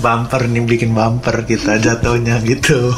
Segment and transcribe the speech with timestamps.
[0.00, 2.92] bumper nih bikin bumper kita jatuhnya gitu.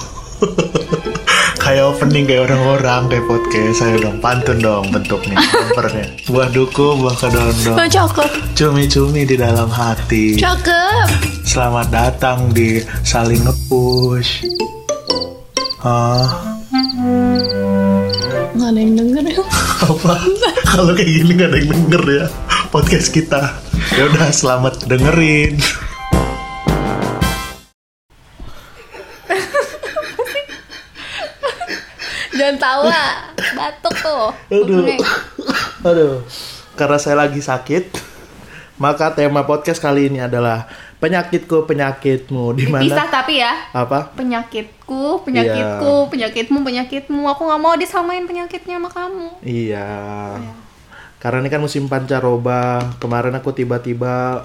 [1.56, 7.14] kayak opening kayak orang-orang kayak podcast saya dong pantun dong bentuknya bumpernya buah duku buah
[7.16, 8.30] kedondong Oh, cakep.
[8.52, 11.06] cumi-cumi di dalam hati Cakep.
[11.44, 14.42] selamat datang di saling ngepush
[15.80, 16.26] ah
[18.52, 19.42] Nggak ada yang denger ya.
[19.82, 20.14] apa
[20.64, 22.26] kalau kayak gini nggak ada yang denger ya
[22.68, 23.54] podcast kita
[23.96, 25.56] ya udah selamat dengerin
[32.32, 33.02] Jangan tawa.
[33.54, 34.26] Batuk tuh.
[34.50, 34.86] Aduh.
[35.84, 36.14] Aduh
[36.72, 37.92] karena saya lagi sakit
[38.80, 40.64] maka tema podcast kali ini adalah
[40.98, 43.52] penyakitku penyakitmu di Dipisah mana tapi ya.
[43.70, 46.10] apa Penyakitku, penyakitku, Iya.
[46.10, 47.20] penyakitmu, penyakitmu.
[47.28, 49.28] Aku nggak mau disamain penyakitnya sama kamu.
[49.44, 49.86] iya
[51.22, 54.42] karena ini kan musim pancaroba kemarin aku tiba-tiba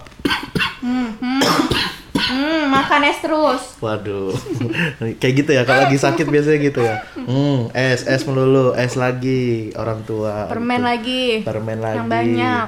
[2.27, 3.63] Hmm, makan es terus.
[3.81, 4.35] Waduh,
[5.23, 5.63] kayak gitu ya.
[5.65, 7.01] Kalau lagi sakit biasanya gitu ya.
[7.15, 10.45] Hmm, es, es melulu, es lagi orang tua.
[10.45, 10.89] Permen gitu.
[10.91, 11.23] lagi.
[11.47, 11.97] Permen lagi.
[11.97, 12.65] Yang banyak.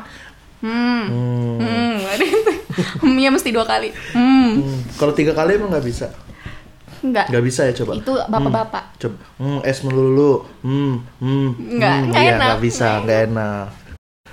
[0.63, 1.03] Hmm.
[1.05, 1.57] Hmm.
[1.59, 1.95] Hmm.
[3.13, 3.93] Mie mesti dua kali.
[4.15, 4.63] Hmm.
[4.63, 6.07] Hmm, Kalau tiga kali emang nggak bisa.
[7.05, 7.29] Enggak.
[7.29, 7.91] Nggak bisa ya coba.
[7.99, 8.83] Itu bapak-bapak.
[8.99, 9.17] Coba.
[9.37, 10.47] Hmm, es melulu.
[10.63, 11.49] Hmm, hmm.
[11.77, 12.47] Nggak, hmm, iya, enak.
[12.47, 13.65] nggak bisa, nggak enak.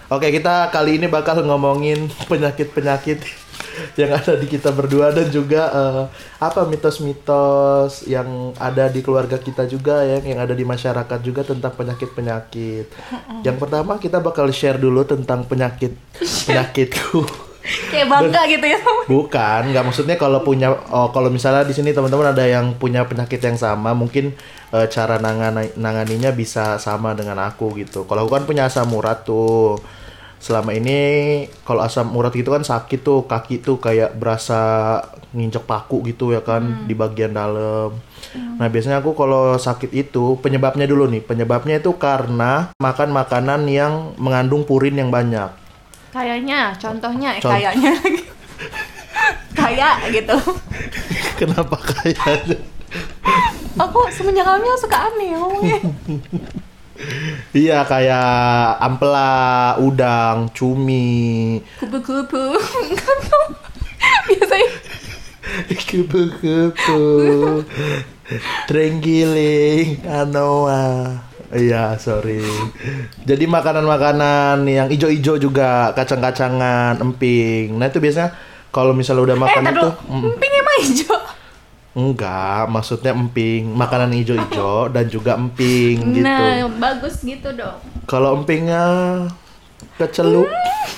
[0.07, 3.27] Oke, kita kali ini bakal ngomongin penyakit-penyakit
[4.01, 6.05] yang ada di kita berdua dan juga eh,
[6.39, 11.75] apa mitos-mitos yang ada di keluarga kita juga ya, yang ada di masyarakat juga tentang
[11.75, 12.87] penyakit-penyakit.
[13.43, 15.99] Yang pertama kita bakal share dulu tentang penyakit
[16.47, 17.27] penyakitku.
[17.91, 18.79] Kayak bangga gitu ya.
[19.11, 23.43] Bukan, nggak maksudnya kalau punya oh kalau misalnya di sini teman-teman ada yang punya penyakit
[23.43, 24.39] yang sama, mungkin
[24.73, 28.09] eh, cara nangani, nanganinya bisa sama dengan aku gitu.
[28.09, 29.79] Kalau aku kan punya asam urat tuh.
[30.37, 30.99] Selama ini
[31.65, 35.01] kalau asam urat gitu kan sakit tuh, kaki tuh kayak berasa
[35.33, 37.97] nginjek paku gitu ya kan di bagian dalam.
[38.61, 41.25] Nah, biasanya aku kalau sakit itu penyebabnya dulu nih.
[41.25, 45.49] Penyebabnya itu karena makan makanan yang mengandung purin yang banyak.
[46.13, 47.53] Kayaknya, contohnya, eh, Contoh.
[47.57, 47.93] kayaknya.
[49.57, 50.37] Kayak gitu.
[51.41, 52.61] Kenapa kayak
[53.77, 55.79] Aku semenjak hamil suka aneh ngomongnya.
[57.53, 62.57] Iya kayak ampela, udang, cumi, Kupu-kupu.
[64.27, 64.69] Biasanya
[65.89, 67.01] kupu-kupu,
[68.67, 71.21] trenggiling, anoa.
[71.55, 72.43] Iya, sorry.
[73.23, 77.79] Jadi makanan-makanan yang ijo-ijo juga, kacang-kacangan, emping.
[77.79, 78.35] Nah, itu biasanya
[78.75, 79.91] kalau misalnya udah eh makan tadi itu.
[80.11, 81.21] Emping emang hijau.
[81.97, 86.23] Enggak, maksudnya emping, makanan ijo-ijo dan juga emping gitu.
[86.23, 87.81] Nah, bagus gitu dong.
[88.05, 88.85] Kalau empingnya
[89.97, 90.45] kecelup,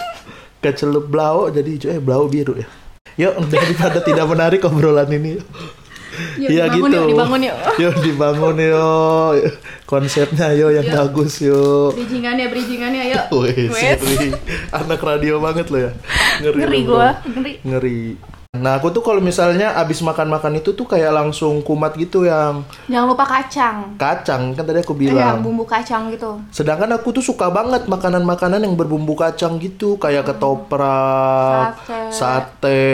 [0.64, 2.66] kecelup blau jadi hijau eh blau biru ya.
[3.16, 5.38] Yuk daripada tidak menarik obrolan ini.
[6.34, 6.98] Yuk, Iya dibangun gitu.
[6.98, 7.56] yuk, dibangun yuk.
[7.78, 9.34] Yuk dibangun yuk.
[9.86, 10.94] Konsepnya yuk yang Yuk.
[10.98, 11.94] bagus yuk.
[11.94, 13.24] Bridgingannya, bridgingannya yuk.
[13.38, 14.02] Wih, Wes.
[14.74, 15.92] Anak radio banget lo ya.
[16.42, 17.52] Ngeri, Ngeri gua, ngeri.
[17.62, 18.00] Ngeri.
[18.48, 23.06] Nah, aku tuh kalau misalnya abis makan-makan itu tuh kayak langsung kumat gitu yang Jangan
[23.06, 23.92] lupa kacang.
[23.94, 25.44] kacang kan tadi aku Iya, bilang.
[25.44, 26.40] bumbu kacang gitu.
[26.48, 32.08] Sedangkan aku tuh suka banget makanan-makanan yang berbumbu kacang gitu, kayak ketoprak, Sate.
[32.08, 32.84] sate,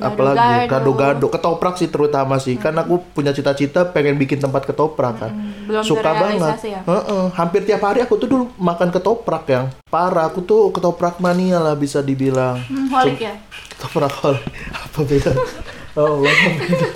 [0.00, 1.28] apalagi Gado-gado.
[1.28, 2.56] ketoprak sih terutama sih.
[2.56, 5.32] Kan aku punya cita-cita pengen bikin tempat ketoprak kan.
[5.68, 6.56] belum suka banget.
[6.64, 6.80] ya?
[6.82, 10.26] Heeh, hampir tiap hari aku tuh dulu makan ketoprak yang parah.
[10.26, 12.56] Aku tuh ketoprak mania lah bisa dibilang.
[12.64, 13.36] Hmm, holik ya.
[13.70, 14.36] Ketoprak hol.
[14.70, 15.32] Apa beda?
[15.98, 16.88] Oh, apa beda?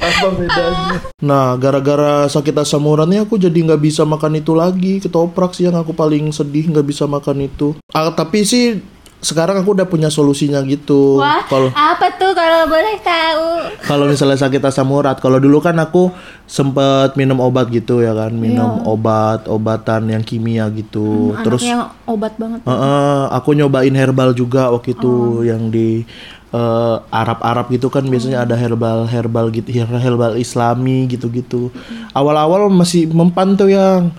[0.00, 0.96] apa bedanya?
[1.20, 5.02] Nah, gara-gara sakit asam urat nih aku jadi nggak bisa makan itu lagi.
[5.02, 7.76] Ketoprak sih yang aku paling sedih nggak bisa makan itu.
[7.92, 8.80] Ah, tapi sih
[9.18, 11.18] sekarang aku udah punya solusinya gitu.
[11.18, 13.46] Wah, Kalau apa tuh kalau boleh tahu?
[13.82, 16.12] kalau misalnya sakit asam urat, kalau dulu kan aku
[16.44, 21.34] sempet minum obat gitu ya kan, minum obat obatan yang kimia gitu.
[21.42, 22.60] Terus Anaknya obat banget.
[22.62, 26.04] Heeh, aku nyobain herbal juga waktu itu yang di
[26.52, 31.72] eh, Arab-Arab gitu kan biasanya ada herbal herbal gitu herbal Islami gitu-gitu.
[32.12, 34.12] Awal-awal masih mempan tuh yang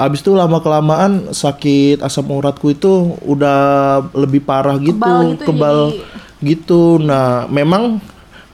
[0.00, 5.78] Abis itu lama kelamaan sakit asam uratku itu udah lebih parah gitu, Kebal gitu kebal
[5.92, 6.00] jadi.
[6.40, 6.82] gitu.
[7.04, 8.00] Nah, memang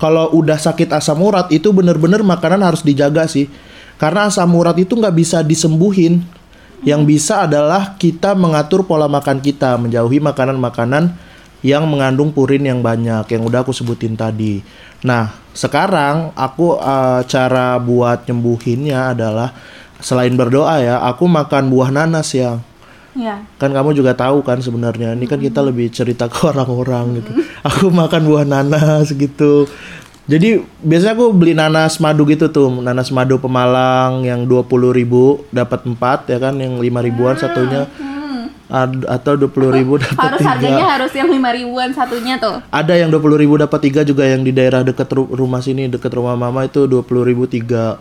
[0.03, 3.47] kalau udah sakit asam urat itu bener-bener makanan harus dijaga sih.
[3.95, 6.27] Karena asam urat itu nggak bisa disembuhin.
[6.83, 11.15] Yang bisa adalah kita mengatur pola makan kita, menjauhi makanan-makanan
[11.65, 14.61] yang mengandung purin yang banyak, yang udah aku sebutin tadi.
[15.07, 19.57] Nah, sekarang aku eh, cara buat nyembuhinnya adalah
[19.99, 22.61] selain berdoa ya, aku makan buah nanas yang
[23.13, 23.41] Iya.
[23.57, 27.33] kan kamu juga tahu kan sebenarnya ini kan kita lebih cerita ke orang-orang gitu.
[27.65, 29.65] Aku makan buah nanas gitu.
[30.27, 35.87] Jadi biasanya aku beli nanas madu gitu tuh nanas madu Pemalang yang 20.000 ribu dapat
[35.87, 35.97] 4
[36.29, 37.89] ya kan yang 5 ribuan satunya.
[38.67, 40.51] Ad- atau 20.000 ribu dapat Harus tiga.
[40.51, 42.59] harganya harus yang lima ribuan satunya tuh.
[42.67, 46.11] ada yang 20.000 ribu dapat tiga juga yang di daerah dekat ru- rumah sini dekat
[46.11, 47.95] rumah mama itu 20.000 ribu tiga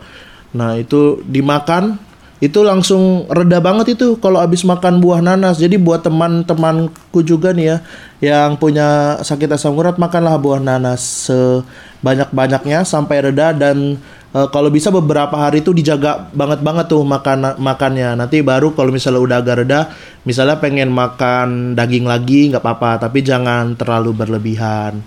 [0.56, 2.00] nah itu dimakan
[2.36, 5.56] itu langsung reda banget itu kalau habis makan buah nanas.
[5.56, 7.76] Jadi buat teman-temanku juga nih ya
[8.20, 13.96] yang punya sakit asam urat makanlah buah nanas sebanyak-banyaknya sampai reda dan
[14.36, 18.12] eh, kalau bisa beberapa hari itu dijaga banget banget tuh makan makannya.
[18.20, 19.80] Nanti baru kalau misalnya udah agak reda
[20.28, 23.08] misalnya pengen makan daging lagi nggak apa-apa.
[23.08, 25.00] Tapi jangan terlalu berlebihan.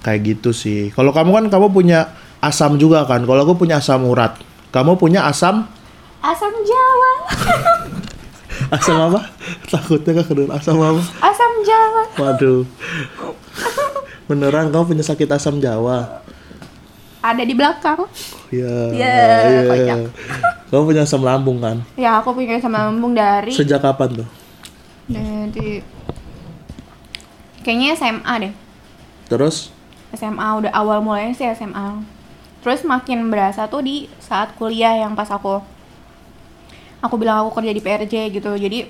[0.00, 0.88] Kayak gitu sih.
[0.96, 2.08] Kalau kamu kan kamu punya
[2.40, 3.28] asam juga kan?
[3.28, 5.62] Kalau aku punya asam urat kamu punya asam
[6.18, 7.12] Asam Jawa.
[8.74, 9.20] asam apa
[9.66, 12.02] takutnya kedengeran asam apa Asam Jawa.
[12.16, 12.64] waduh
[14.24, 16.24] beneran kamu punya sakit asam Jawa
[17.20, 18.04] Ada di belakang.
[18.50, 19.14] ya Ya,
[19.46, 19.60] iya.
[19.64, 20.00] kocak.
[20.68, 24.28] kamu punya asam lambung kan Ya aku punya sama lambung dari sejak kapan tuh
[25.04, 25.84] dari
[27.60, 28.52] kayaknya SMA deh.
[29.26, 29.68] terus
[30.10, 32.00] SMA udah awal mulainya sih SMA.
[32.64, 35.60] Terus makin berasa tuh di saat kuliah yang pas aku
[36.98, 38.50] aku bilang aku kerja di PRJ gitu.
[38.56, 38.88] Jadi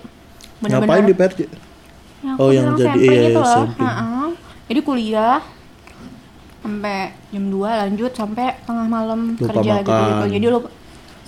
[0.62, 1.41] bener-bener ngapain di PRJ
[2.25, 4.32] Ya, Oh, yang jadi- iya, gitu iya, loh.
[4.65, 5.44] Jadi kuliah
[6.65, 9.85] sampai jam 2 lanjut sampai tengah malam Lupa kerja makan.
[9.85, 10.26] gitu-gitu.
[10.32, 10.69] Jadi lupa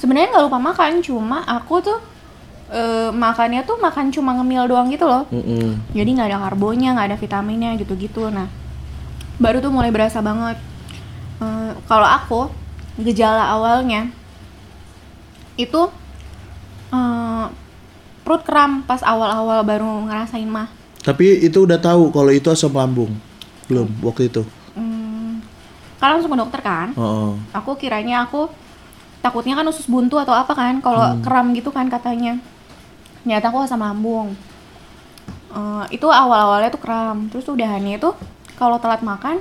[0.00, 1.98] sebenarnya nggak lupa makan, cuma aku tuh
[2.66, 5.28] eh, makannya tuh makan cuma ngemil doang gitu loh.
[5.28, 5.76] Mm-mm.
[5.92, 8.26] Jadi nggak ada karbonya, nggak ada vitaminnya gitu-gitu.
[8.26, 8.48] Nah,
[9.36, 10.56] baru tuh mulai berasa banget.
[11.36, 12.40] Eh, kalau aku
[12.98, 14.08] gejala awalnya
[15.54, 15.80] itu
[16.90, 17.46] eh,
[18.22, 20.68] perut kram pas awal-awal baru ngerasain mah.
[21.00, 23.14] tapi itu udah tahu kalau itu asam lambung
[23.66, 24.42] belum waktu itu
[24.72, 25.40] Hmm,
[25.96, 26.92] kan langsung ke dokter kan?
[26.94, 28.48] oh, Aku kiranya aku
[29.18, 32.36] takutnya kan usus buntu atau apa kan kalau kram gitu kan katanya.
[33.20, 34.36] Ternyata aku asam lambung.
[35.48, 38.12] Eh, itu awal-awalnya tuh kram, terus udahannya itu
[38.54, 39.40] kalau telat makan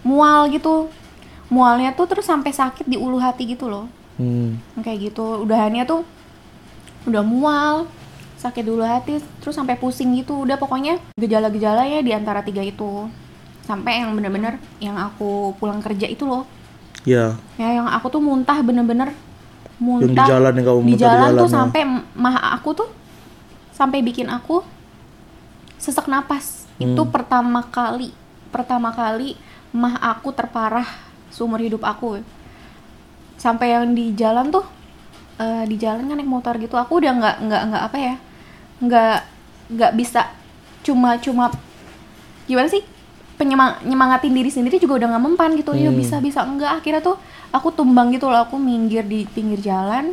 [0.00, 0.88] mual gitu.
[1.50, 3.90] Mualnya tuh terus sampai sakit di ulu hati gitu loh.
[4.16, 4.80] hmm.
[4.80, 5.42] Kayak gitu.
[5.42, 6.06] Udahannya tuh
[7.04, 7.74] udah mual,
[8.36, 10.46] sakit dulu hati, terus sampai pusing gitu.
[10.46, 13.10] Udah pokoknya gejala-gejalanya di antara tiga itu.
[13.60, 16.46] Sampai yang bener-bener yang aku pulang kerja itu loh.
[17.00, 19.10] ya Ya yang aku tuh muntah bener-bener
[19.76, 20.04] muntah.
[20.04, 21.54] Yang di jalan yang kamu Di muntah di jalan jalan, tuh ya.
[21.56, 21.82] sampai
[22.14, 22.88] mah aku tuh
[23.70, 24.60] sampai bikin aku
[25.76, 26.68] sesak napas.
[26.76, 27.10] Itu Hmm.
[27.10, 28.12] pertama kali,
[28.50, 29.34] pertama kali
[29.70, 30.84] mah aku terparah
[31.30, 32.20] seumur hidup aku.
[33.34, 34.66] Sampai yang di jalan tuh
[35.38, 38.14] eh, di jalan kan naik motor gitu, aku udah nggak nggak nggak apa ya,
[38.78, 39.16] nggak
[39.70, 40.28] nggak bisa
[40.80, 41.48] cuma cuma
[42.44, 42.82] gimana sih
[43.36, 45.72] penyemang nyemangatin diri sendiri juga udah nggak mempan gitu.
[45.72, 45.96] Ya Hmm.
[45.96, 46.82] bisa bisa enggak.
[46.82, 47.16] Akhirnya tuh
[47.50, 50.12] aku tumbang gitu loh aku minggir di pinggir jalan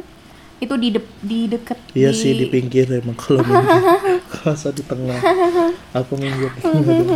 [0.58, 3.46] itu di de- di deket iya sih di pinggir emang kalau
[4.42, 5.22] Masa di tengah
[5.94, 6.50] aku minggir.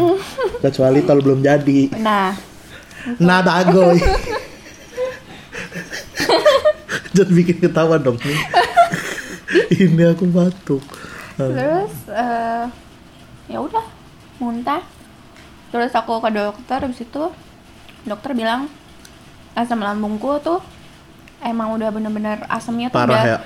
[0.62, 1.89] Kecuali kalau belum jadi.
[1.98, 2.38] Nah
[3.18, 3.98] nah dagoy
[7.12, 8.18] jangan bikin ketawa dong.
[8.24, 8.39] Nih
[9.83, 10.83] ini aku batuk.
[11.36, 12.65] Terus eh,
[13.51, 13.86] ya udah
[14.39, 14.84] muntah.
[15.72, 17.24] Terus aku ke dokter habis itu
[18.03, 18.67] dokter bilang
[19.55, 20.60] asam lambungku tuh
[21.43, 23.39] emang udah bener-bener asamnya tuh Parah udah ya?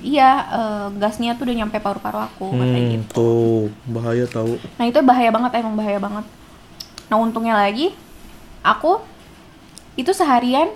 [0.00, 3.12] iya eh, gasnya tuh udah nyampe paru-paru aku katanya hmm, gitu.
[3.12, 6.24] tuh bahaya tahu Nah itu bahaya banget emang bahaya banget.
[7.12, 7.92] Nah untungnya lagi
[8.62, 9.02] aku
[9.94, 10.72] itu seharian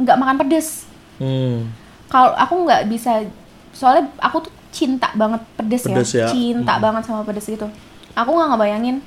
[0.00, 0.88] nggak makan pedes.
[1.18, 1.68] hmm.
[2.08, 3.22] Kalau aku nggak bisa
[3.70, 6.26] soalnya aku tuh cinta banget pedes, Pedes ya.
[6.26, 6.82] cinta Hmm.
[6.82, 7.66] banget sama pedes itu.
[8.14, 8.98] Aku nggak ngebayangin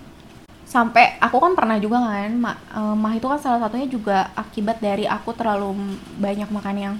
[0.63, 4.79] sampai aku kan pernah juga kan ma eh, mah itu kan salah satunya juga akibat
[4.79, 5.75] dari aku terlalu
[6.17, 6.95] banyak makan yang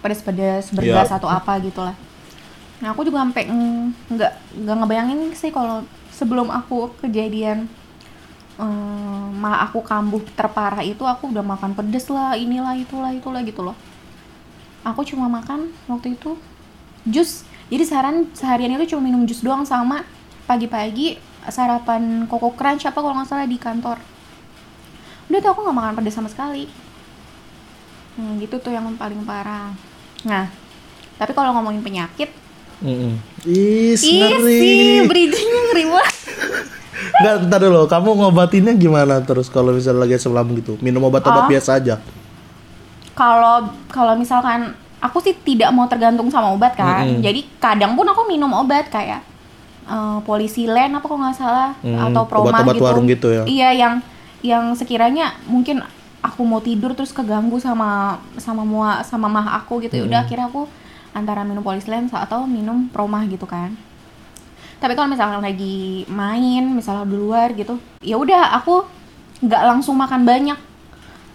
[0.00, 1.18] pedes-pedes bergas Iya.
[1.18, 1.92] atau apa gitu lah.
[2.78, 3.50] Nah aku juga sampai
[4.08, 5.82] nggak nggak ngebayangin sih kalau
[6.14, 7.66] sebelum aku kejadian
[8.58, 13.62] eh, mah aku kambuh terparah itu aku udah makan pedes lah inilah itulah itulah gitu
[13.62, 13.76] loh.
[14.82, 16.34] Aku cuma makan waktu itu
[17.06, 17.46] jus.
[17.68, 20.02] Jadi seharian seharian itu cuma minum jus doang sama
[20.48, 23.98] pagi-pagi sarapan koko crunch apa kalau nggak salah di kantor.
[25.28, 26.66] Udah tuh aku nggak makan pedes sama sekali.
[28.18, 29.70] Hmm, gitu tuh yang paling parah.
[30.26, 30.50] Nah,
[31.14, 32.34] tapi kalau ngomongin penyakit,
[32.78, 33.18] Mm-mm.
[33.42, 35.02] Is, Ih ngeri.
[35.06, 36.14] ngeri banget.
[36.98, 37.86] Enggak, ntar dulu.
[37.86, 40.74] Kamu ngobatinnya gimana terus kalau misalnya lagi asam lambung gitu?
[40.78, 41.50] Minum obat-obat Oh.
[41.50, 41.98] biasa aja.
[43.12, 43.56] Kalau
[43.88, 47.02] kalau misalkan aku sih tidak mau tergantung sama obat kan.
[47.04, 47.20] Mm-mm.
[47.20, 49.22] Jadi kadang pun aku minum obat kayak
[49.84, 52.84] eh, polisi land apa kok nggak salah Hmm, atau proma obat-obat gitu.
[52.84, 53.42] warung gitu ya?
[53.44, 53.94] Iya yang
[54.40, 55.82] yang sekiranya mungkin
[56.18, 59.94] aku mau tidur terus keganggu sama sama mua sama mah aku gitu.
[59.94, 60.10] Ya Hmm.
[60.10, 60.62] Udah akhirnya aku
[61.10, 63.74] antara minum polisi land atau minum proma gitu kan.
[64.78, 68.86] Tapi kalau misalnya lagi main, misalnya di luar gitu, ya udah aku
[69.42, 70.58] nggak langsung makan banyak.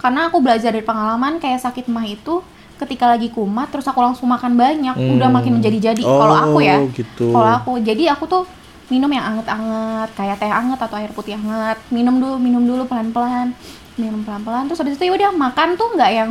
[0.00, 2.40] Karena aku belajar dari pengalaman kayak sakit mah itu
[2.74, 5.36] ketika lagi kumat terus aku langsung makan banyak, udah Hmm.
[5.36, 6.02] makin menjadi-jadi.
[6.02, 7.30] Kalau aku ya, Oh, gitu.
[7.30, 8.44] kalau aku jadi aku tuh
[8.84, 13.56] minum yang anget-anget kayak teh anget atau air putih anget minum dulu minum dulu pelan-pelan
[13.96, 16.30] minum pelan-pelan terus habis itu ya udah makan tuh nggak yang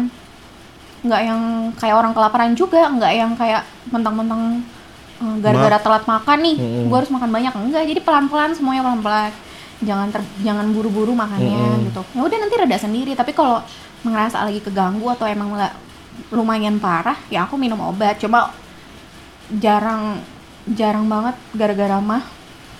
[1.01, 1.41] nggak yang
[1.74, 4.62] kayak orang kelaparan juga nggak yang kayak mentang-mentang
[5.41, 6.85] gara-gara telat makan nih Mm-mm.
[6.91, 7.53] gue harus makan banyak.
[7.55, 9.31] Enggak jadi pelan-pelan semuanya pelan-pelan.
[9.83, 11.87] Jangan ter, jangan buru-buru makannya Mm-mm.
[11.91, 12.01] gitu.
[12.15, 13.11] Ya udah nanti reda sendiri.
[13.15, 13.63] Tapi kalau
[14.03, 15.73] ngerasa lagi keganggu atau emang nggak
[16.29, 18.19] lumayan parah ya aku minum obat.
[18.19, 18.53] Coba
[19.49, 20.23] jarang
[20.69, 22.23] jarang banget gara-gara mah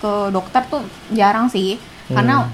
[0.00, 0.82] ke dokter tuh
[1.12, 1.76] jarang sih.
[2.08, 2.48] Karena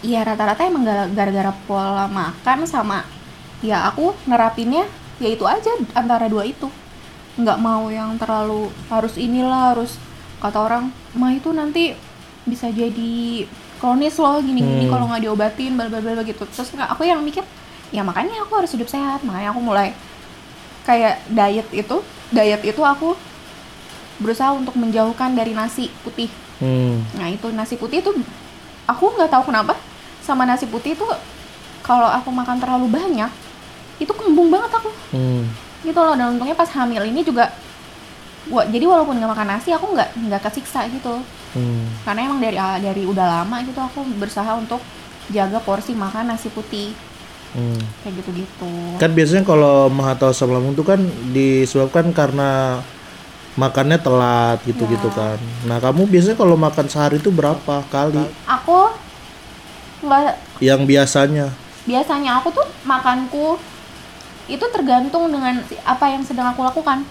[0.00, 3.02] ya rata-rata emang gara- gara-gara pola makan sama
[3.58, 4.86] ya aku nerapinnya
[5.18, 6.70] ya itu aja antara dua itu
[7.38, 9.94] nggak mau yang terlalu harus inilah harus
[10.38, 11.94] kata orang mah itu nanti
[12.42, 13.46] bisa jadi
[13.78, 14.92] kronis loh gini-gini Hmm.
[14.92, 17.46] kalau nggak diobatin bla bla bla gitu terus nggak aku yang mikir
[17.88, 19.94] ya makanya aku harus hidup sehat makanya aku mulai
[20.82, 21.96] kayak diet itu
[22.28, 23.14] diet itu aku
[24.18, 26.26] berusaha untuk menjauhkan dari nasi putih
[26.58, 27.06] Hmm.
[27.14, 28.10] nah itu nasi putih itu
[28.84, 29.78] aku nggak tahu kenapa
[30.18, 31.06] sama nasi putih itu
[31.80, 33.30] kalau aku makan terlalu banyak
[33.96, 35.46] itu kembung banget aku Hmm.
[35.80, 37.54] Gitu loh dan untungnya pas hamil ini juga
[38.44, 41.88] gua jadi walaupun nggak makan nasi aku nggak nggak kesiksa gitu Hmm.
[42.04, 44.84] karena emang dari dari udah lama gitu aku berusaha untuk
[45.28, 46.92] jaga porsi makan nasi putih
[47.48, 47.80] Hmm.
[47.98, 51.00] kayak gitu gitu Kan biasanya kalau atau asam lambung itu kan
[51.32, 52.84] disebabkan karena
[53.54, 55.16] makannya telat gitu-gitu Ya.
[55.16, 55.38] kan.
[55.64, 58.20] Nah, kamu biasanya kalau makan sehari itu berapa kali?
[58.44, 58.92] aku
[60.00, 61.46] nggak Yang biasanya.
[61.82, 63.56] biasanya aku tuh makanku
[64.48, 67.04] itu tergantung dengan apa yang sedang aku lakukan.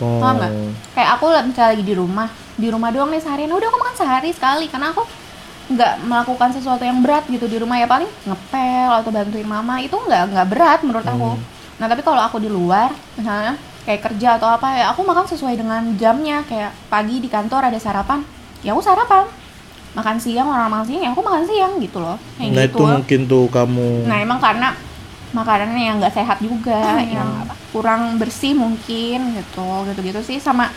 [0.00, 0.20] Oh.
[0.20, 0.52] Paham nggak?
[0.92, 3.52] kayak aku misalnya lagi di rumah di rumah doang nih seharian.
[3.52, 4.68] Udah aku makan sehari sekali.
[4.68, 5.02] Karena aku
[5.72, 7.88] nggak melakukan sesuatu yang berat gitu di rumah ya.
[7.88, 9.80] Paling ngepel atau bantuin mama.
[9.80, 11.40] Itu nggak nggak berat menurut aku.
[11.80, 15.54] Nah tapi kalau aku di luar misalnya kayak kerja atau apa ya aku makan sesuai
[15.56, 16.44] dengan jamnya.
[16.44, 18.20] Kayak pagi di kantor ada sarapan
[18.60, 19.24] ya aku sarapan.
[19.92, 22.16] Makan siang orang makan siang ya aku makan siang gitu loh.
[22.40, 22.78] Kayak Nah, gitu.
[22.80, 24.72] itu mungkin tuh kamu Nah emang karena
[25.32, 30.68] makanannya yang nggak sehat juga, yang kurang bersih mungkin gitu, gitu-gitu sih sama.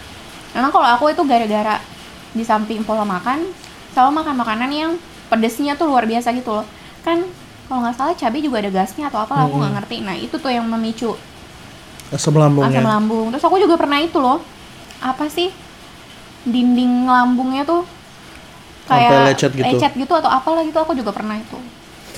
[0.55, 1.83] Memang kalau aku itu gara-gara
[2.31, 3.43] di samping pola makan,
[3.91, 4.91] selalu makan makanan yang
[5.27, 6.65] pedesnya tuh luar biasa gitu loh.
[7.03, 7.27] Kan
[7.67, 9.97] kalau nggak salah cabai juga ada gasnya atau apa aku nggak ngerti.
[10.03, 11.13] Nah itu tuh yang memicu
[12.13, 12.87] asam lambung asam ya.
[12.95, 13.27] lambung.
[13.35, 14.39] Terus aku juga pernah itu loh,
[15.03, 15.51] apa sih
[16.45, 17.83] dinding lambungnya tuh
[18.85, 20.13] Sampai lecet gitu.
[20.13, 21.57] atau apalah gitu aku juga pernah itu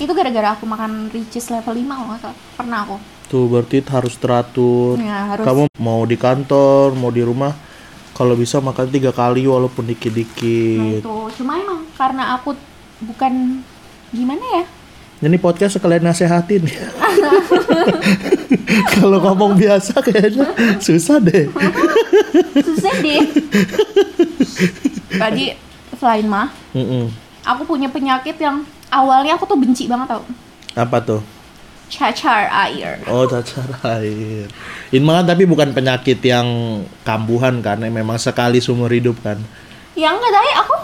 [0.00, 2.96] itu gara-gara aku makan ricis level 5 kalau nggak salah pernah aku
[3.28, 4.96] Tuh berarti harus teratur.
[4.96, 7.52] ya harus Kamu mau di kantor, mau di rumah,
[8.10, 11.04] kalau bisa makan tiga kali walaupun nah dikit-dikit.
[11.04, 12.56] itu cuma emang karena aku
[13.00, 13.60] bukan
[14.08, 14.64] gimana ya
[15.20, 16.88] Ini podcast sekalian nasehatin ya.
[18.94, 20.48] kalau ngomong biasa kayaknya
[20.80, 21.52] susah deh.
[22.56, 23.20] susah deh
[25.20, 25.52] tadi
[25.94, 27.10] selain mah Mm-mm.
[27.42, 30.24] aku punya penyakit yang awalnya aku tuh benci banget tau
[30.74, 31.22] Apa tuh?
[31.88, 33.64] cacar air Oh cacar
[33.96, 34.44] air.
[34.88, 36.44] Ini mah kan tapi bukan penyakit yang
[37.00, 39.40] kambuhan kan, memang sekali seumur hidup kan.
[39.96, 40.74] ya enggak tapi aku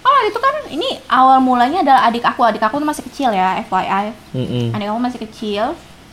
[0.00, 3.60] oh itu kan ini awal mulanya adalah adik aku adik aku tuh masih kecil ya
[3.62, 4.66] FYI Mm-mm.
[4.72, 5.64] adik aku masih kecil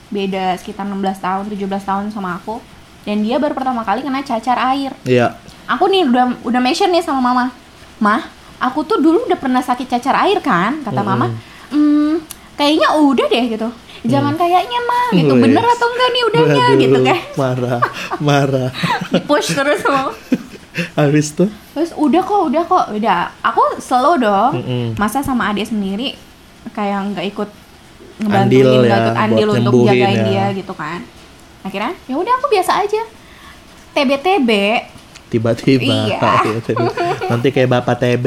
[0.08, 2.60] beda sekitar 16 tahun 17 tahun sama aku
[3.04, 5.34] dan dia baru pertama kali kena cacar air Iya.
[5.66, 7.50] aku nih udah udah mention nih sama mama
[7.98, 8.22] mah
[8.58, 11.30] aku tuh dulu udah pernah sakit cacar air kan kata mama.
[11.70, 12.22] Hmm.
[12.58, 13.70] Kayaknya udah deh gitu.
[14.08, 15.34] Jangan kayaknya mah gitu.
[15.36, 15.44] Wes.
[15.46, 17.20] bener atau enggak nih udahnya Waduh, gitu kan?
[17.38, 17.80] Marah,
[18.18, 18.70] marah.
[19.14, 20.14] di push terus sama
[20.98, 21.50] Habis tuh?
[21.74, 22.86] terus udah kok udah kok.
[22.94, 24.62] Udah aku slow dong.
[24.62, 24.86] Mm-mm.
[24.98, 26.14] masa sama adik sendiri
[26.74, 27.50] kayak nggak ikut
[28.18, 30.26] Andil ngebantuin nggak ya, ikut andil untuk jagain ya.
[30.26, 31.00] dia gitu kan.
[31.62, 33.02] Akhirnya ya udah aku biasa aja.
[33.94, 34.50] TB-TB
[35.28, 36.08] Tiba-tiba.
[36.08, 36.20] Iya.
[36.42, 36.88] Tiba-tiba.
[37.28, 38.26] Nanti kayak Bapak TB.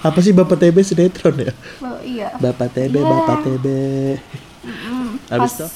[0.00, 1.52] Apa sih Bapak TB sinetron ya?
[1.78, 3.06] Oh, iya Bapak TB, Iya.
[3.08, 3.66] Bapak TB.
[4.62, 5.66] Mm, Habis itu?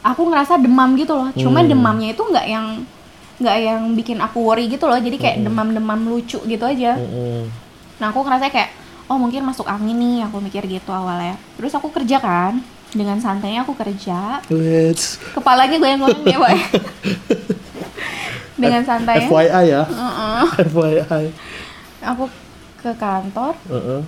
[0.00, 1.68] aku ngerasa demam gitu loh cuma Hmm.
[1.68, 2.66] demamnya itu nggak yang
[3.36, 7.50] nggak yang bikin aku worry gitu loh jadi kayak demam-demam lucu gitu aja Mm-mm.
[7.96, 8.70] nah aku ngerasa kayak
[9.04, 13.62] oh mungkin masuk angin nih aku mikir gitu awalnya terus aku kerja kan dengan santainya
[13.62, 15.18] aku kerja Wits.
[15.34, 16.50] kepalanya goyang-goyang ya pak
[18.58, 19.82] dengan santai FYI ya.
[19.84, 20.42] Heeh.
[20.72, 21.24] FYI.
[22.00, 22.26] aku
[22.76, 24.00] ke kantor Heeh.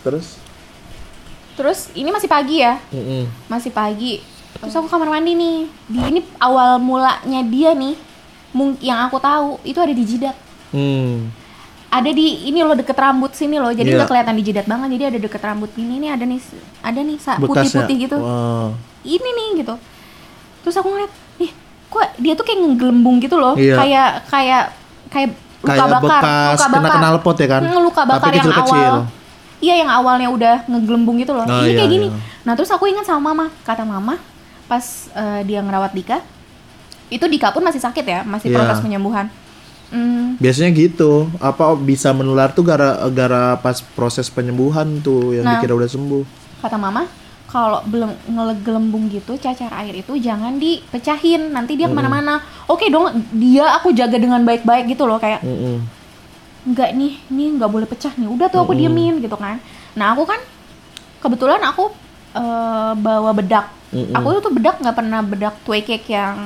[0.00, 0.40] Terus?
[1.54, 3.26] terus ini masih pagi ya Mm-mm.
[3.46, 4.22] masih pagi
[4.54, 7.98] terus aku kamar mandi nih di ini awal mulanya dia nih
[8.52, 10.36] mung- yang aku tahu itu ada di jidat
[10.68, 11.34] Hmm.
[11.88, 13.96] ada di ini loh deket rambut sini loh jadi Iya.
[13.96, 16.40] nggak kelihatan di jidat banget jadi ada deket rambut ini nih ada nih
[16.78, 17.42] ada nih Bekasnya.
[17.42, 18.70] putih-putih gitu Wah.
[19.02, 19.74] ini nih gitu
[20.60, 21.10] terus aku ngeliat
[21.88, 23.76] kok dia tuh kayak ngegelembung gitu loh Iya.
[23.76, 24.62] kayak kayak
[25.08, 27.62] kayak luka Kayak bakar bekas luka kena bakar knalpot ya kan?
[27.62, 28.76] Hmm, luka bakar Tapi yang kecil-kecil.
[28.78, 28.96] awal
[29.58, 32.18] iya yang awalnya udah ngegelembung gitu loh Oh, ini iya, kayak gini iya.
[32.42, 34.14] nah terus aku ingat sama mama kata mama
[34.64, 36.22] pas eh, dia ngerawat Dika
[37.08, 38.56] itu Dika pun masih sakit ya masih Iya.
[38.56, 39.26] proses penyembuhan
[39.88, 41.32] Hmm, Biasanya gitu.
[41.38, 45.56] Apa bisa menular tuh gara-gara pas proses penyembuhan tuh yang Nah.
[45.56, 46.24] dikira udah sembuh.
[46.60, 47.08] kata mama
[47.48, 51.48] kalau belum ngegelembung gitu cacar air itu jangan dipecahin.
[51.48, 52.44] Nanti dia ke mana-mana.
[52.68, 55.80] Oke dong dia aku jaga dengan baik-baik gitu loh kayak Mm-mm.
[56.68, 58.28] nggak nih nih nggak boleh pecah nih.
[58.28, 59.56] Udah tuh aku diemin gitu kan.
[59.96, 60.36] Nah aku kan
[61.18, 61.88] kebetulan aku
[62.36, 63.72] eh, bawa bedak.
[63.96, 64.12] Mm-mm.
[64.12, 66.36] aku tuh bedak nggak pernah bedak tue cake yang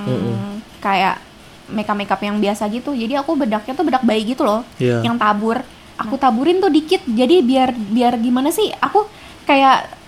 [0.78, 1.18] kayak
[1.66, 2.94] makeup makeup yang biasa gitu.
[2.94, 5.02] Jadi aku bedaknya tuh bedak bayi gitu loh Iya.
[5.02, 5.59] yang tabur.
[5.99, 8.71] Aku taburin tuh dikit jadi biar biar gimana sih?
[8.78, 9.06] Aku
[9.42, 9.99] kayak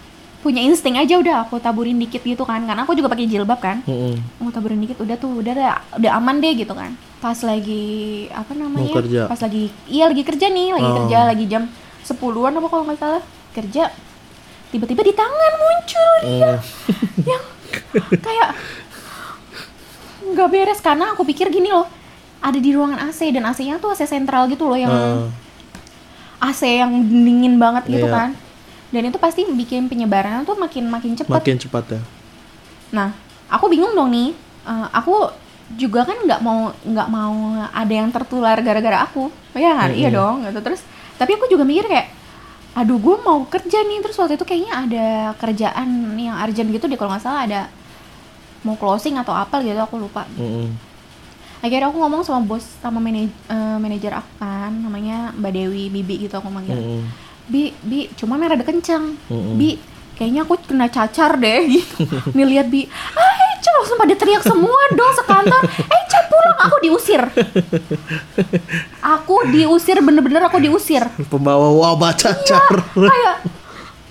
[0.44, 3.80] punya insting aja udah aku taburin dikit gitu kan karena aku juga pakai jilbab kan
[3.82, 4.20] Mm-mm.
[4.38, 7.86] mau taburin dikit udah tuh udah udah, udah aman deh gitu kan pas lagi
[8.28, 9.20] apa namanya Mau kerja.
[9.24, 10.96] pas lagi iya lagi kerja nih lagi Oh.
[11.00, 11.64] kerja lagi jam
[12.02, 12.20] 10-an
[12.52, 13.88] apa kalau nggak salah kerja
[14.68, 16.56] tiba-tiba di tangan muncul Mm.
[17.30, 17.42] yang
[18.14, 18.48] kayak
[20.26, 21.88] nggak beres karena aku pikir gini loh
[22.38, 25.24] ada di ruangan AC dan AC-nya tuh AC sentral gitu loh yang Ah.
[26.44, 28.12] AC yang dingin banget gitu Iya.
[28.12, 28.30] kan
[28.94, 32.00] dan itu pasti bikin penyebarannya tuh makin makin cepet makin cepat ya.
[32.94, 33.10] Nah,
[33.50, 34.30] aku bingung dong nih.
[34.64, 35.34] Eh, aku
[35.74, 37.34] juga kan nggak mau nggak mau
[37.74, 39.90] ada yang tertular gara-gara aku, ya kan?
[39.90, 40.46] Iya dong.
[40.46, 40.80] Gitu terus,
[41.18, 42.08] tapi aku juga mikir kayak,
[42.78, 43.98] aduh, gue mau kerja nih.
[43.98, 45.06] Terus waktu itu kayaknya ada
[45.42, 47.61] kerjaan yang urgent gitu deh kalau nggak salah ada
[48.62, 50.24] mau closing atau apa gitu aku lupa.
[50.38, 50.70] Mm-mm.
[51.64, 56.28] Akhirnya aku ngomong sama bos sama manaj- eh, manajer aku kan, namanya Mbak Dewi Bibi
[56.28, 56.76] gitu aku manggil.
[56.76, 57.23] Mm-mm.
[57.44, 59.20] Bi, Bi, cuman yang rada kenceng.
[59.26, 59.54] Mm-mm.
[59.54, 59.76] Bi,
[60.14, 62.04] kayaknya aku kena cacar deh gitu.
[62.33, 65.62] Nih lihat Bi, ah Eca langsung pada teriak semua dong sekantor.
[65.66, 67.22] Eca pulang, aku diusir.
[69.16, 71.04] Aku diusir, bener-bener aku diusir.
[71.28, 72.64] Pembawa wabah cacar.
[72.90, 73.37] Kayak,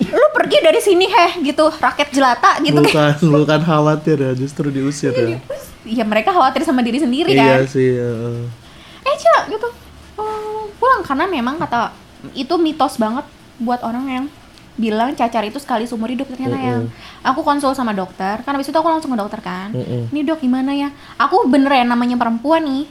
[0.04, 2.78] lu pergi dari sini heh gitu, rakyat jelata gitu.
[2.78, 5.38] bukan bukan khawatir ya, justru diusir ya.
[5.84, 7.66] Ya mereka khawatir sama diri sendiri Iya kan.
[7.66, 7.90] sih.
[7.92, 8.10] ya.
[9.04, 9.68] Eca gitu,
[10.14, 11.02] "Oh, pulang.
[11.02, 11.90] Karena memang kata,
[12.32, 14.24] itu mitos banget buat orang yang
[14.74, 16.66] bilang cacar itu sekali seumur hidup ternyata Mm-mm.
[16.66, 16.80] yang
[17.22, 20.10] aku konsul sama dokter kan habis itu aku langsung ke dokter kan Mm-mm.
[20.10, 22.84] ini dok gimana ya aku bener ya namanya perempuan nih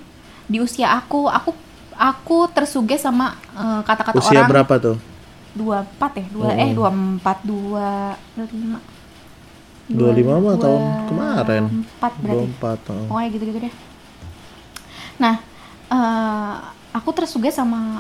[0.46, 1.52] di usia aku aku
[1.94, 4.98] aku tersuges sama eh, kata-kata Usia orang berapa tuh?
[5.54, 6.60] dua empat ya dua Mm.
[6.60, 7.90] eh dua empat dua
[8.34, 8.80] dua lima
[9.86, 11.64] 25 mah tahun kemarin.
[11.92, 12.90] empat berarti 24.
[12.90, 13.04] oh.
[13.12, 13.74] pokoknya gitu-gitu deh
[15.14, 15.36] nah
[15.90, 16.54] eh,
[16.90, 18.00] aku tersuges sama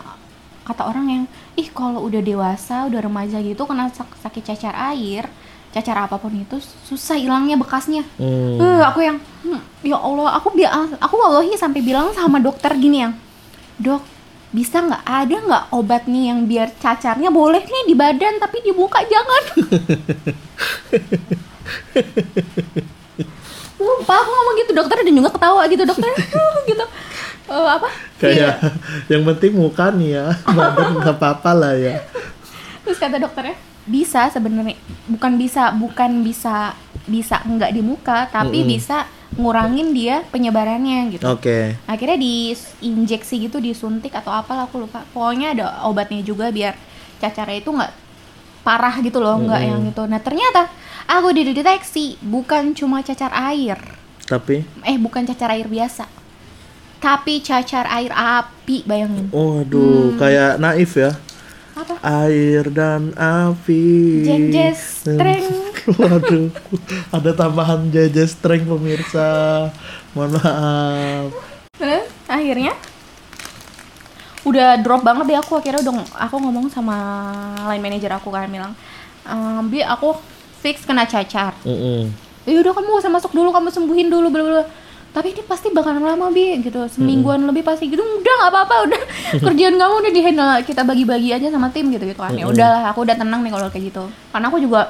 [0.63, 1.23] kata orang yang
[1.59, 5.27] ih kalau udah dewasa udah remaja gitu kena sak- sakit cacar air
[5.73, 8.05] cacar apa pun itu susah hilangnya bekasnya.
[8.21, 8.61] Hmm.
[8.61, 13.01] Eh, aku yang "Hmm, ya Allah aku bi aku wallahi sampai bilang sama dokter gini
[13.01, 13.17] yang
[13.81, 14.05] dok
[14.53, 18.69] bisa nggak ada nggak obat nih yang biar cacarnya boleh nih di badan tapi di
[18.69, 19.43] muka jangan?
[23.73, 26.07] Sumpah aku ngomong gitu dokter dan juga ketawa gitu dokter.
[26.69, 26.85] Gitu
[27.43, 28.51] Eh, apa Kayak Iya.
[29.11, 30.25] yang penting muka nih ya,
[30.55, 31.99] badan nggak apa-apa lah ya.
[32.83, 34.75] terus kata dokternya bisa sebenarnya
[35.07, 36.71] bukan bisa bukan bisa
[37.03, 38.71] bisa nggak di muka tapi Mm-mm.
[38.75, 41.75] bisa ngurangin dia penyebarannya gitu Oke.
[41.83, 46.75] akhirnya diinjeksi gitu disuntik atau apalah aku lupa pokoknya ada obatnya juga biar
[47.19, 47.91] cacarnya itu nggak
[48.61, 49.71] parah gitu loh nggak Mm-mm.
[49.75, 50.67] yang gitu nah ternyata
[51.07, 53.79] aku dideteksi bukan cuma cacar air
[54.23, 56.07] Tapi, eh bukan cacar air biasa
[57.03, 61.11] tapi cacar air api bayangin oh aduh, kayak naif ya.
[61.75, 63.83] apa Air dan api.
[64.23, 65.43] Jejes streng.
[65.99, 66.47] Waduh,
[67.11, 69.67] ada tambahan jejes streng pemirsa.
[70.15, 71.27] Mohon maaf.
[71.75, 72.77] Terus akhirnya
[74.47, 76.95] udah drop banget deh aku akhirnya udah aku ngomong sama
[77.67, 78.75] line manager aku kan bilang
[79.23, 80.19] ehm, bi aku
[80.59, 82.11] fix kena cacar Mm-mm.
[82.43, 84.63] ya udah kamu gak usah masuk dulu kamu sembuhin dulu bla bla."
[85.13, 86.89] Tapi ini pasti bakalan lama bi gitu.
[86.89, 88.01] Semingguan lebih pasti gitu.
[88.01, 89.01] Udah nggak apa-apa udah.
[89.45, 92.33] Kerjaan kamu udah di handle kita bagi-bagi aja sama tim gitu gitu kan.
[92.33, 94.03] Ya udahlah aku udah tenang nih kalau kayak gitu.
[94.29, 94.89] Karena aku juga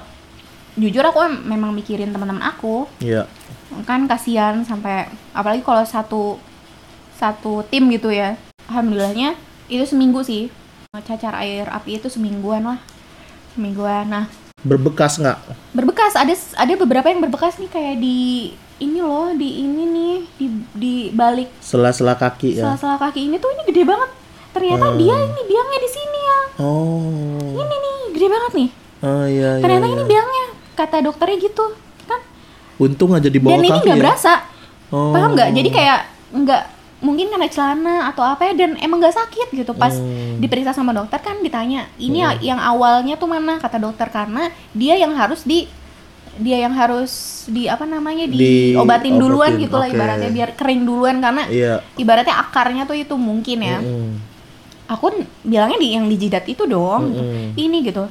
[0.73, 2.87] jujur aku em- memang mikirin teman-teman aku.
[2.97, 3.27] Iya.
[3.83, 6.37] kan kasihan sampai apalagi kalau satu
[7.13, 8.39] satu tim gitu ya.
[8.65, 9.35] Alhamdulillahnya
[9.67, 10.47] itu seminggu sih.
[10.93, 12.79] Cacar air api itu semingguan lah.
[13.51, 14.07] Semingguan.
[14.07, 14.25] Nah
[14.63, 15.37] Berbekas nggak?
[15.73, 16.15] berbekas.
[16.15, 20.93] Ada ada beberapa yang berbekas nih kayak di ini loh di ini nih di di
[21.09, 22.63] balik Sela-sela kaki ya.
[22.65, 24.09] sela-sela kaki ini tuh ini gede banget
[24.49, 24.97] ternyata Hmm.
[24.97, 27.57] dia ini biangnya di sini ya Oh.
[27.57, 28.69] ini nih gede banget nih
[29.01, 29.61] Oh iya iya.
[29.61, 29.93] ternyata iya.
[29.93, 31.65] ini biangnya kata dokternya gitu
[32.03, 32.19] kan
[32.75, 34.01] Untung aja di bawah dan ini kaki nggak ya.
[34.01, 34.33] berasa
[34.87, 35.09] Oh.
[35.09, 35.99] paham nggak jadi kayak
[36.35, 36.63] nggak
[36.99, 40.37] mungkin karena celana atau apa ya dan emang nggak sakit gitu pas Hmm.
[40.37, 45.11] diperiksa sama dokter kan ditanya ini yang awalnya tuh mana kata dokter karena dia yang
[45.11, 45.65] harus di
[46.35, 47.11] dia yang harus
[47.45, 49.93] di apa namanya diobatin duluan Diobatin, gitu lah oke.
[49.93, 51.73] ibaratnya biar kering duluan karena Iya.
[51.95, 54.11] ibaratnya akarnya tuh itu mungkin ya Mm-mm.
[54.85, 57.21] aku n- bilangnya di yang di jidat itu dong gitu.
[57.21, 57.47] Mm-mm.
[57.55, 58.09] ini gitu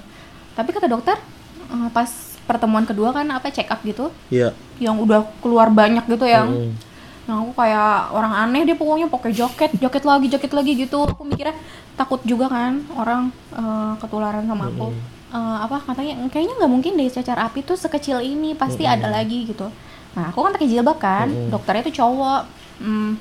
[0.52, 1.16] tapi kata dokter
[1.64, 2.06] eh, pas
[2.42, 4.54] pertemuan kedua kan apa check up gitu Iya.
[4.78, 6.74] yang udah keluar banyak gitu yang Mm.
[7.22, 11.06] Nah aku kayak orang aneh dia pokoknya pakai jaket, jaket lagi, jaket lagi gitu.
[11.06, 11.54] Aku mikirnya
[11.94, 14.90] takut juga kan orang eh, ketularan sama aku.
[15.32, 19.48] Eh, apa katanya kayaknya nggak mungkin deh cacar api tuh sekecil ini pasti ada lagi
[19.48, 19.64] gitu.
[20.12, 22.42] Nah aku kan pakai jilbab kan, dokternya tuh cowok.
[22.78, 23.16] Hmm,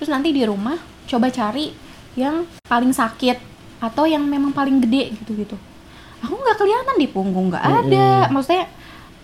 [0.00, 1.76] Terus nanti di rumah coba cari
[2.16, 3.36] yang paling sakit
[3.78, 5.56] atau yang memang paling gede gitu gitu.
[6.20, 8.08] Aku nggak kelihatan di punggung nggak ada.
[8.32, 8.64] Maksudnya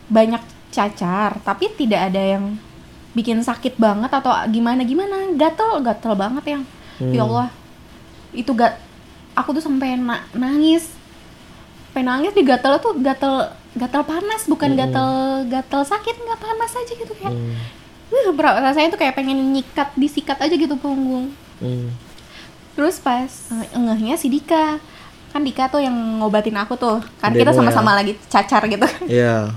[0.06, 2.60] banyak cacar tapi tidak ada yang
[3.10, 6.62] bikin sakit banget atau gimana gimana gatel gatel banget yang
[7.16, 7.48] ya Allah
[8.32, 8.76] itu gak
[9.32, 10.92] aku tuh sampai na- nangis
[11.96, 15.08] sampai nangis di gatel tuh gatel gatel panas bukan gatel
[15.48, 17.32] gatel sakit nggak panas aja gitu kayak
[18.06, 18.36] Mm.
[18.36, 21.88] uh, rasanya tuh kayak pengen nyikat disikat aja gitu punggung Mm.
[22.76, 24.76] terus pas eh, engehnya si Dika
[25.32, 27.56] kan Dika tuh yang ngobatin aku tuh kan Demo kita ya?
[27.56, 29.56] sama-sama lagi cacar gitu Iya.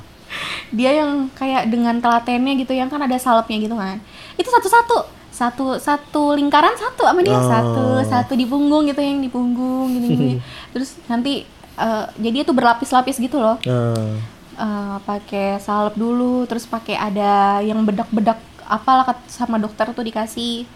[0.71, 3.99] dia yang kayak dengan telatennya gitu yang kan ada salepnya gitu kan
[4.39, 7.43] itu satu-satu satu satu lingkaran satu sama dia Oh.
[7.43, 10.33] satu satu di punggung gitu yang di punggung gini gini
[10.71, 14.19] terus nanti eh, jadi itu berlapis-lapis gitu loh Ah.
[14.59, 18.35] Eh, pakai salep dulu terus pakai ada yang bedak-bedak
[18.67, 20.67] apalah sama dokter tuh dikasih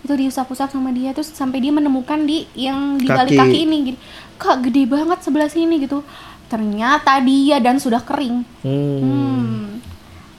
[0.00, 3.52] itu diusap-usap sama dia terus sampai dia menemukan di yang di balik Kaki.
[3.52, 3.98] kaki ini gini
[4.34, 6.02] kak gede banget sebelah sini gitu
[6.48, 8.98] ternyata dia dan sudah kering Hmm.
[8.98, 9.64] Hmm.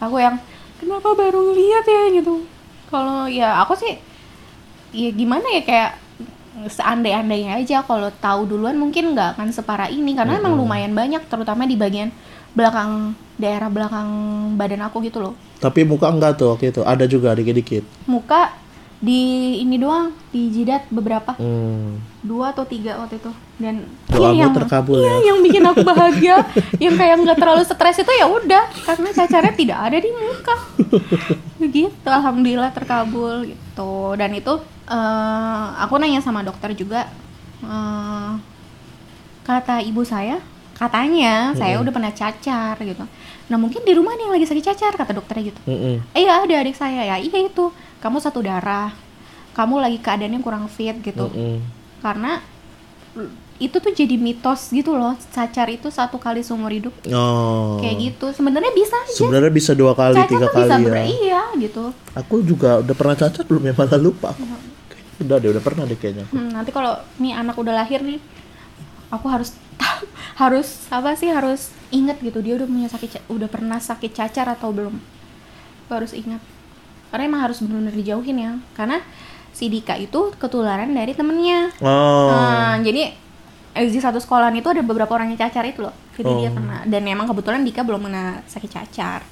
[0.01, 0.41] Aku yang
[0.81, 2.41] kenapa baru ngeliat ya gitu.
[2.89, 4.01] Kalau ya aku sih
[4.91, 5.91] ya gimana ya kayak
[6.67, 11.63] seandai-andainya aja kalau tahu duluan mungkin nggak akan separah ini karena emang lumayan banyak terutama
[11.63, 12.11] di bagian
[12.51, 14.09] belakang daerah belakang
[14.59, 15.33] badan aku gitu loh.
[15.63, 16.81] Tapi muka enggak tuh waktu itu.
[16.83, 17.87] Ada juga dikit-dikit.
[18.05, 18.51] Muka
[19.01, 21.97] di ini doang di jidat beberapa Hmm.
[22.21, 25.33] dua atau tiga waktu itu dan Doamu iya, yang terkabul iya, ya.
[25.33, 26.37] yang bikin aku bahagia
[26.85, 30.55] yang kayak nggak terlalu stres itu ya udah karena cacarnya tidak ada di muka
[31.57, 34.53] begitu alhamdulillah terkabul gitu dan itu
[34.91, 37.07] eh, aku nanya sama dokter juga
[37.63, 38.31] eh,
[39.47, 40.43] kata ibu saya
[40.81, 43.05] katanya saya udah pernah cacar gitu.
[43.53, 45.61] Nah mungkin di rumah nih yang lagi sakit cacar kata dokternya gitu.
[45.69, 46.01] Mm-mm.
[46.17, 47.05] iya ada adik saya.
[47.05, 47.69] Ya iya itu.
[48.01, 48.89] Kamu satu darah.
[49.53, 51.29] Kamu lagi keadaannya kurang fit gitu.
[51.29, 51.61] Mm-mm.
[52.01, 52.41] karena
[53.61, 55.13] itu tuh jadi mitos gitu loh.
[55.29, 56.97] Cacar itu satu kali seumur hidup.
[57.13, 57.77] Oh.
[57.77, 58.33] kayak gitu.
[58.33, 59.13] Sebenarnya bisa aja.
[59.13, 61.05] Sebenarnya bisa dua kali, cacar tiga tuh bisa kali ber ya.
[61.05, 61.83] iya gitu.
[62.17, 64.33] Aku juga udah pernah cacat belum ya malah lupa.
[64.33, 64.80] Kayaknya
[65.21, 66.25] Udah deh, udah pernah deh kayaknya.
[66.29, 68.17] Hmm, nanti kalau nih anak udah lahir nih
[69.11, 69.53] aku harus
[70.41, 74.71] harus apa sih harus inget gitu dia udah punya sakit udah pernah sakit cacar atau
[74.71, 74.95] belum
[75.85, 76.39] Aku harus ingat
[77.11, 79.03] karena emang harus benar-benar dijauhin ya karena
[79.51, 82.31] si Dika itu ketularan dari temennya Oh.
[82.31, 83.11] Nah, jadi
[83.71, 85.95] di satu sekolahan itu ada beberapa orang yang cacar itu loh.
[86.15, 86.55] Jadi dia Oh.
[86.55, 89.23] kena dan emang kebetulan Dika belum kena sakit cacar.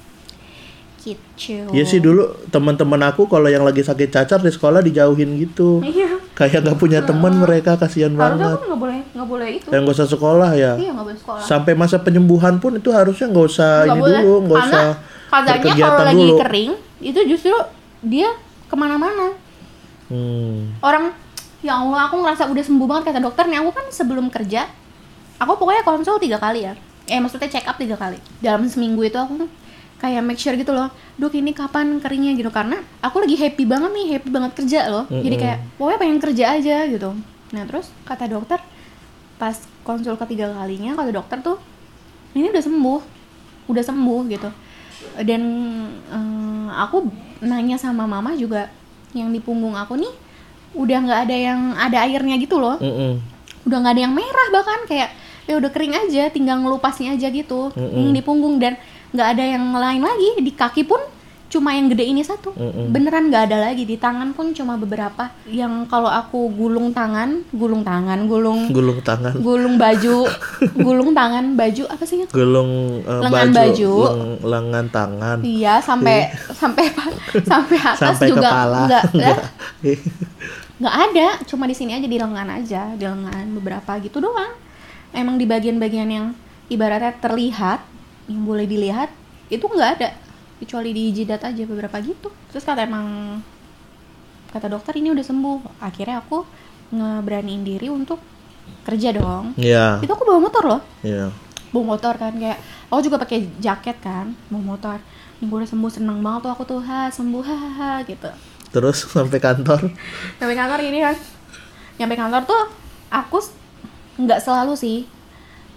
[1.00, 1.64] Gitu.
[1.72, 5.80] Iya sih dulu teman-teman aku kalau yang lagi sakit cacar di sekolah dijauhin gitu.
[5.80, 6.20] Iya.
[6.36, 8.56] Kayak nggak punya teman mereka kasihan Harusnya banget.
[8.56, 9.68] aku nggak boleh nggak boleh itu.
[9.72, 10.72] Yang nggak usah sekolah ya.
[10.76, 11.40] Iya nggak boleh sekolah.
[11.40, 14.20] Sampai masa penyembuhan pun itu harusnya nggak usah Nggak ini boleh.
[14.20, 14.86] dulu, nggak usah
[15.30, 16.38] katanya kalau lagi dulu.
[16.42, 17.56] kering itu justru
[18.02, 18.28] dia
[18.68, 19.32] ke mana-mana.
[20.10, 20.74] Hmm.
[20.82, 21.14] Orang
[21.60, 24.64] ya Allah aku ngerasa udah sembuh banget kata dokter nih aku kan sebelum kerja
[25.36, 26.72] aku pokoknya konsul tiga kali ya
[27.04, 29.44] eh maksudnya check up tiga kali dalam seminggu itu aku
[30.00, 30.88] kayak make sure gitu loh
[31.20, 35.04] dok ini kapan keringnya gitu karena aku lagi happy banget nih happy banget kerja loh.
[35.12, 37.10] Jadi kayak pokoknya pengen kerja aja gitu.
[37.52, 38.58] Nah terus kata dokter
[39.36, 41.56] pas konsul ketiga kalinya kata dokter tuh
[42.32, 43.00] ini udah sembuh
[43.68, 44.50] udah sembuh gitu.
[45.20, 45.42] Dan
[46.08, 47.08] eh, aku
[47.44, 48.72] nanya sama mama juga
[49.12, 50.12] yang di punggung aku nih
[50.70, 52.80] udah nggak ada yang ada airnya gitu loh.
[52.80, 53.20] Mm-mm.
[53.68, 55.12] udah nggak ada yang merah bahkan kayak
[55.44, 58.06] ya udah kering aja tinggal ngelupasnya aja gitu Mm-mm.
[58.06, 58.56] yang di punggung.
[58.62, 58.78] Dan
[59.10, 60.30] nggak ada yang lain lagi.
[60.38, 61.00] Di kaki pun
[61.46, 62.50] cuma yang gede ini satu.
[62.52, 62.88] Mm-mm.
[62.88, 63.82] beneran nggak ada lagi.
[63.82, 65.34] Di tangan pun cuma beberapa.
[65.44, 70.30] Yang kalau aku gulung tangan gulung tangan gulung Gulung tangan, gulung baju
[70.86, 72.70] gulung tangan baju apa sih gulung
[73.02, 73.92] eh, Lengan baju.
[74.06, 78.80] leng- lengan tangan, iya sampai sampai pa- sampai atas sampai juga kepala.
[78.86, 79.38] nggak Enggak.
[80.78, 81.28] nggak ada.
[81.44, 82.94] Cuma di sini aja di lengan aja.
[82.94, 84.54] Di lengan beberapa gitu doang.
[85.10, 86.26] Emang di bagian-bagian yang
[86.68, 87.82] ibaratnya terlihat
[88.30, 89.10] yang boleh dilihat
[89.50, 90.14] itu nggak ada.
[90.62, 92.30] Kecuali di jidat aja beberapa gitu.
[92.54, 93.40] Terus kata emang
[94.54, 95.82] kata dokter ini udah sembuh.
[95.82, 96.46] Akhirnya aku
[96.94, 98.22] ngeberaniin diri untuk
[98.86, 99.58] kerja dong.
[99.58, 100.82] Iya, itu aku bawa motor loh.
[101.02, 101.34] Iya.
[101.70, 102.58] bawa motor kan kayak
[102.90, 104.98] aku juga pakai jaket kan bawa motor.
[105.38, 106.80] Ini gue udah sembuh seneng banget tuh aku tuh.
[106.82, 108.30] Ha sembuh hahaha gitu.
[108.70, 109.90] Terus sampai kantor,
[110.38, 111.16] sampai kantor gini kan.
[111.98, 112.62] Nyampe kantor tuh
[113.10, 113.38] aku
[114.20, 115.06] nggak selalu sih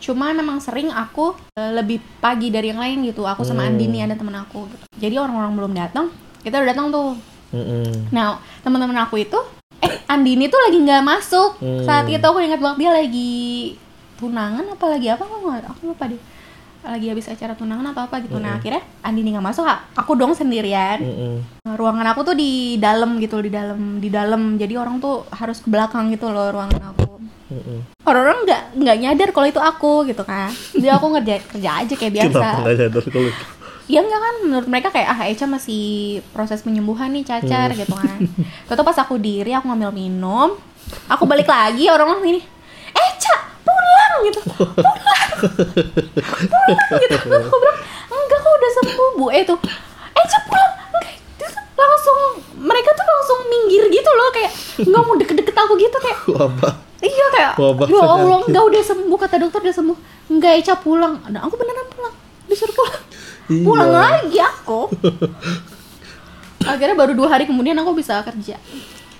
[0.03, 3.71] cuma memang sering aku eh, lebih pagi dari yang lain gitu aku sama Hmm.
[3.71, 4.83] Andini ada temen aku gitu.
[4.93, 6.11] jadi orang-orang belum datang
[6.43, 7.15] kita udah datang tuh
[7.49, 8.11] Mm-mm.
[8.11, 9.39] nah teman-teman aku itu
[9.79, 11.81] eh Andini tuh lagi nggak masuk Hmm.
[11.81, 13.33] saat itu aku ingat banget dia lagi
[14.13, 16.19] tunangan apa lagi apa aku nggak aku lupa deh
[16.85, 18.43] lagi habis acara tunangan atau apa gitu Hmm.
[18.43, 21.35] nah akhirnya Andini nggak masuk aku dong sendirian Mm-mm.
[21.63, 25.57] Nah, ruangan aku tuh di dalam gitu di dalam di dalam jadi orang tuh harus
[25.57, 27.07] ke belakang gitu loh ruangan aku
[27.49, 27.79] Mm-mm.
[28.03, 32.13] orang-orang nggak nggak nyadar kalau itu aku gitu kan jadi aku ngerja kerja aja kayak
[32.13, 33.43] biasa Kenapa nggak sadar kalau itu?
[33.85, 35.83] ya enggak kan menurut mereka kayak ah Echa masih
[36.29, 37.77] proses penyembuhan nih cacar Hmm.
[37.77, 38.19] gitu kan
[38.65, 40.55] Terus pas aku diri aku ngambil minum
[41.05, 42.41] aku balik lagi orang-orang gini
[42.91, 43.35] Echa
[43.93, 44.73] pulang gitu pulang
[46.97, 47.79] gitu Terus aku bilang
[48.09, 49.59] enggak kok udah sembuh bu eh tuh
[50.17, 52.19] Echa pulang enggak Terus langsung
[52.57, 54.51] mereka tuh langsung minggir gitu loh kayak
[54.81, 56.73] nggak mau deket-deket aku gitu kayak Wabah.
[57.03, 59.97] Iya kayak, Wabah ya Allah, enggak udah sembuh kata dokter udah sembuh.
[60.31, 61.19] Enggak Eca pulang.
[61.27, 62.15] Nah, aku beneran pulang.
[62.47, 62.95] Disuruh pulang.
[63.51, 63.65] Iya.
[63.67, 64.87] Pulang lagi aku.
[66.71, 68.55] Akhirnya baru dua hari kemudian aku bisa kerja.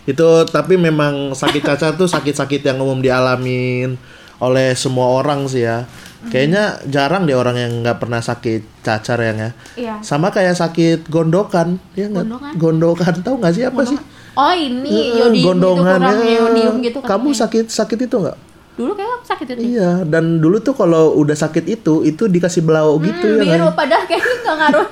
[0.08, 4.00] Itu tapi memang sakit cacar tuh sakit-sakit yang umum dialamin
[4.38, 5.86] oleh semua orang sih ya.
[6.24, 9.52] Kayaknya jarang deh orang yang nggak pernah sakit cacar yang ya.
[9.76, 9.94] Iya.
[10.00, 12.24] Sama kayak sakit gondokan, ya nggak?
[12.26, 12.52] Gondokan?
[12.56, 14.00] Gondokan, tahu nggak sih apa sih?
[14.34, 16.38] Oh ini yodium gondongan, gitu kurang ya.
[16.40, 17.42] yodium gitu Kamu katanya.
[17.44, 18.38] sakit sakit itu nggak?
[18.74, 19.62] Dulu kayak aku sakit itu.
[19.70, 23.68] Iya, dan dulu tuh kalau udah sakit itu, itu dikasih belau gitu Hmm, ya biru
[23.68, 23.76] kan?
[23.78, 24.88] padahal kayaknya nggak ngaruh.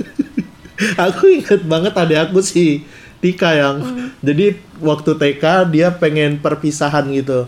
[0.98, 2.84] aku inget banget adik aku sih
[3.20, 3.84] Tika yang
[4.18, 7.44] jadi waktu TK dia pengen perpisahan gitu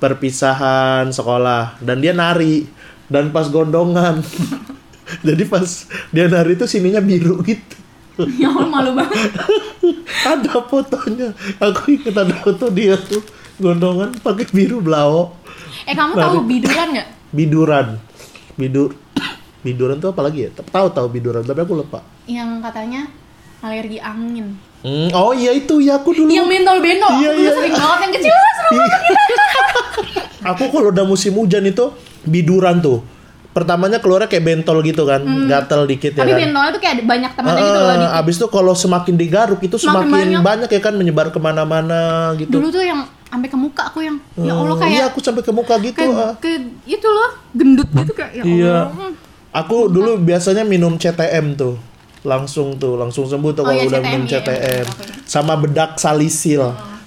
[0.00, 1.78] perpisahan sekolah.
[1.84, 2.64] Dan dia nari.
[3.06, 4.24] Dan pas gondongan.
[5.26, 5.66] Jadi pas
[6.10, 7.76] dia nari itu sininya biru gitu.
[8.40, 9.30] Ya Allah malu banget.
[10.32, 11.30] ada fotonya.
[11.62, 13.22] Aku inget ada foto dia tuh
[13.60, 15.36] gondongan pakai biru belau
[15.84, 17.08] Eh kamu tahu biduran nggak?
[17.30, 17.86] biduran.
[18.58, 18.90] Bidur
[19.60, 20.50] biduran tuh apa lagi ya?
[20.52, 22.02] Tahu tahu biduran tapi aku lupa.
[22.26, 23.02] Yang katanya
[23.64, 24.56] alergi angin.
[24.80, 27.10] Hmm, oh iya itu ya aku dulu Yang bentol-bentol.
[27.14, 27.80] Iya, Aku iya, sering iya.
[27.80, 28.74] banget yang kecil serem
[30.42, 33.04] aku kalau udah musim hujan itu biduran tuh
[33.50, 36.22] pertamanya keluarnya kayak bentol gitu kan gatel dikit ya Hmm.
[36.22, 37.92] Tapi kan bentolnya tuh kayak banyak temannya gitu loh.
[37.92, 38.12] Dikit.
[38.16, 40.40] abis itu kalau semakin digaruk itu Semakin semakin, banyak.
[40.40, 40.68] banyak.
[40.70, 42.00] ya kan menyebar ke mana-mana
[42.36, 45.18] gitu Dulu tuh yang sampai ke muka aku yang ya Allah Hmm, kayak iya aku
[45.20, 46.34] sampai ke muka gitu kayak, ah.
[46.36, 48.78] kayak itu loh gendut gitu kayak ya Iya.
[48.88, 49.12] Allah.
[49.52, 51.74] aku dulu biasanya minum CTM tuh
[52.22, 55.04] langsung tuh langsung sembuh tuh Oh, kalau iya, udah CTM, minum CTM oke.
[55.24, 56.62] sama bedak salisil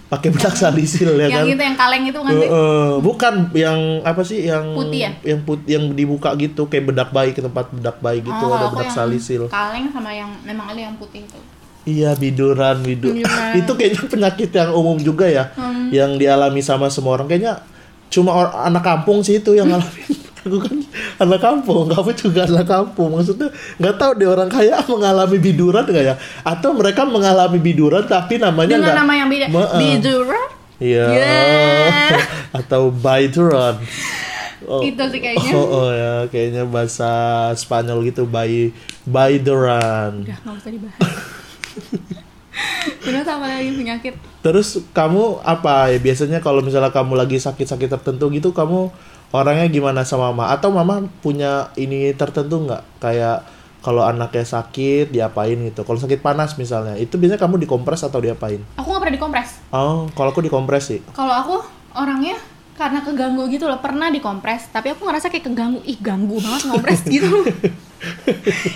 [0.05, 2.37] pakai bedak salisil ya yang kan itu yang kaleng itu kan sih?
[2.43, 5.11] Heeh, bukan yang apa sih yang Putih ya?
[5.23, 8.67] yang put yang dibuka gitu kayak bedak bayi ke tempat bedak bayi gitu Oh, ada
[8.67, 9.43] aku bedak yang salisil.
[9.47, 11.39] kaleng sama yang memang ada yang putih itu
[11.83, 13.11] Iya biduran bidur.
[13.59, 15.89] Itu kayaknya penyakit yang umum juga ya Hmm.
[15.89, 17.59] yang dialami sama semua orang kayaknya
[18.07, 20.15] cuma or- anak kampung sih itu yang ngalamin.
[20.43, 20.77] Aku kan
[21.23, 23.15] anak kampung, kamu juga anak kampung.
[23.15, 23.47] Maksudnya
[23.79, 26.15] nggak tahu deh orang kaya mengalami biduran nggak ya?
[26.43, 29.79] Atau mereka mengalami biduran tapi namanya dengan nggak nama yang beda eh.
[29.79, 30.49] biduran
[30.83, 31.05] Iya.
[31.15, 32.19] Yeah.
[32.59, 33.79] Atau biduran.
[34.67, 35.51] Oh, Itu sih kayaknya.
[35.55, 37.11] Oh, oh ya, kayaknya bahasa
[37.55, 38.71] Spanyol gitu, by
[39.03, 40.23] Bideran.
[40.23, 40.99] udah nggak usah dibahas
[43.03, 44.13] Terus apa lagi penyakit
[44.45, 48.91] Terus kamu apa ya biasanya kalau misalnya kamu lagi sakit-sakit tertentu gitu, kamu
[49.33, 50.53] orangnya gimana sama mama?
[50.53, 53.01] Atau mama punya ini tertentu nggak?
[53.01, 53.43] Kayak
[53.81, 55.83] kalau anaknya sakit diapain gitu?
[55.83, 58.63] Kalau sakit panas misalnya, itu biasanya kamu dikompres atau diapain?
[58.73, 60.99] aku nggak pernah dikompres Oh, kalau aku dikompres sih.
[61.11, 61.55] kalau aku
[61.93, 62.37] orangnya
[62.73, 67.05] karena keganggu gitu loh pernah dikompres tapi aku ngerasa kayak keganggu ih ganggu banget ngompres
[67.13, 67.29] gitu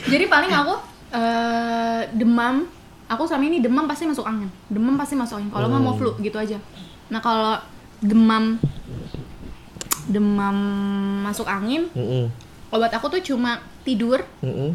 [0.05, 0.73] jadi paling aku
[1.11, 2.69] eh, demam
[3.07, 6.13] aku selama ini demam pasti masuk angin demam pasti masuk angin kalau nggak mau flu
[6.19, 6.61] gitu aja
[7.09, 7.57] nah kalau
[7.97, 8.61] demam
[10.07, 10.55] demam
[11.21, 12.31] masuk angin Mm-mm.
[12.67, 14.23] obat aku tuh cuma tidur.
[14.39, 14.71] Mm-mm.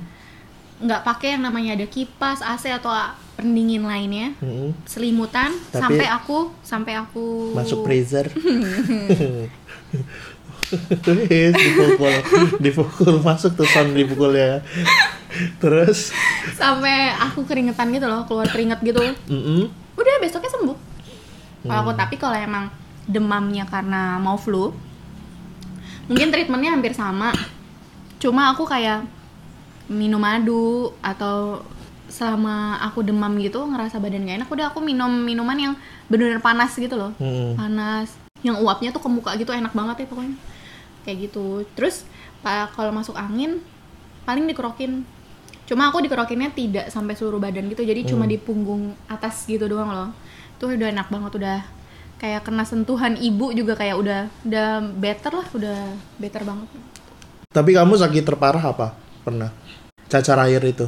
[0.79, 2.90] nggak pakai yang namanya ada kipas AC atau
[3.33, 4.35] pendingin lainnya.
[4.38, 4.75] Mm-mm.
[4.85, 8.27] selimutan Tapi- sampai aku sampai aku masuk freezer.
[11.53, 12.14] Dipukul.
[12.59, 14.64] Dipukul masuk tuh sound dipukulnya.
[15.59, 16.12] Terus?
[16.53, 19.01] Sampai aku keringetan gitu loh keluar keringet gitu.
[19.29, 20.77] Mm udah besoknya sembuh.
[21.62, 21.83] Kalau Hmm.
[21.85, 22.73] aku tapi kalau emang
[23.05, 24.73] demamnya karena mau flu
[26.07, 27.31] mungkin treatmentnya hampir sama.
[28.23, 29.03] Cuma aku kayak
[29.91, 31.61] minum madu atau
[32.07, 35.75] selama aku demam gitu ngerasa badan gak enak udah aku minum minuman yang
[36.12, 37.11] bener-bener panas gitu loh.
[37.19, 37.59] Mm-mm.
[37.59, 38.15] panas.
[38.45, 40.37] Yang uapnya tuh ke muka gitu enak banget ya pokoknya.
[41.03, 41.67] Kayak gitu.
[41.75, 42.07] Terus
[42.45, 43.62] kalau masuk angin
[44.23, 45.03] paling dikerokin.
[45.67, 49.91] Cuma aku dikerokinnya tidak sampai seluruh badan gitu jadi cuma di punggung atas gitu doang
[49.91, 50.11] loh.
[50.61, 51.59] Tuh udah enak banget udah
[52.23, 55.79] kayak kena sentuhan ibu juga kayak udah udah better lah udah
[56.23, 56.69] better banget.
[57.51, 58.95] Tapi kamu sakit terparah apa?
[59.27, 59.51] Pernah?
[60.07, 60.87] Cacar air itu?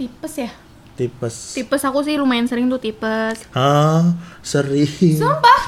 [0.00, 0.48] Tipes ya.
[0.96, 1.52] Tipes.
[1.52, 3.44] Tipes aku sih lumayan sering tuh tipes.
[3.52, 4.88] Ah sering.
[5.20, 5.60] Sumpah.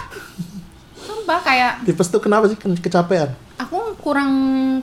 [0.97, 2.57] Sumpah kayak tipes tuh kenapa sih?
[2.57, 3.37] Ke- kecapean?
[3.61, 4.33] Aku kurang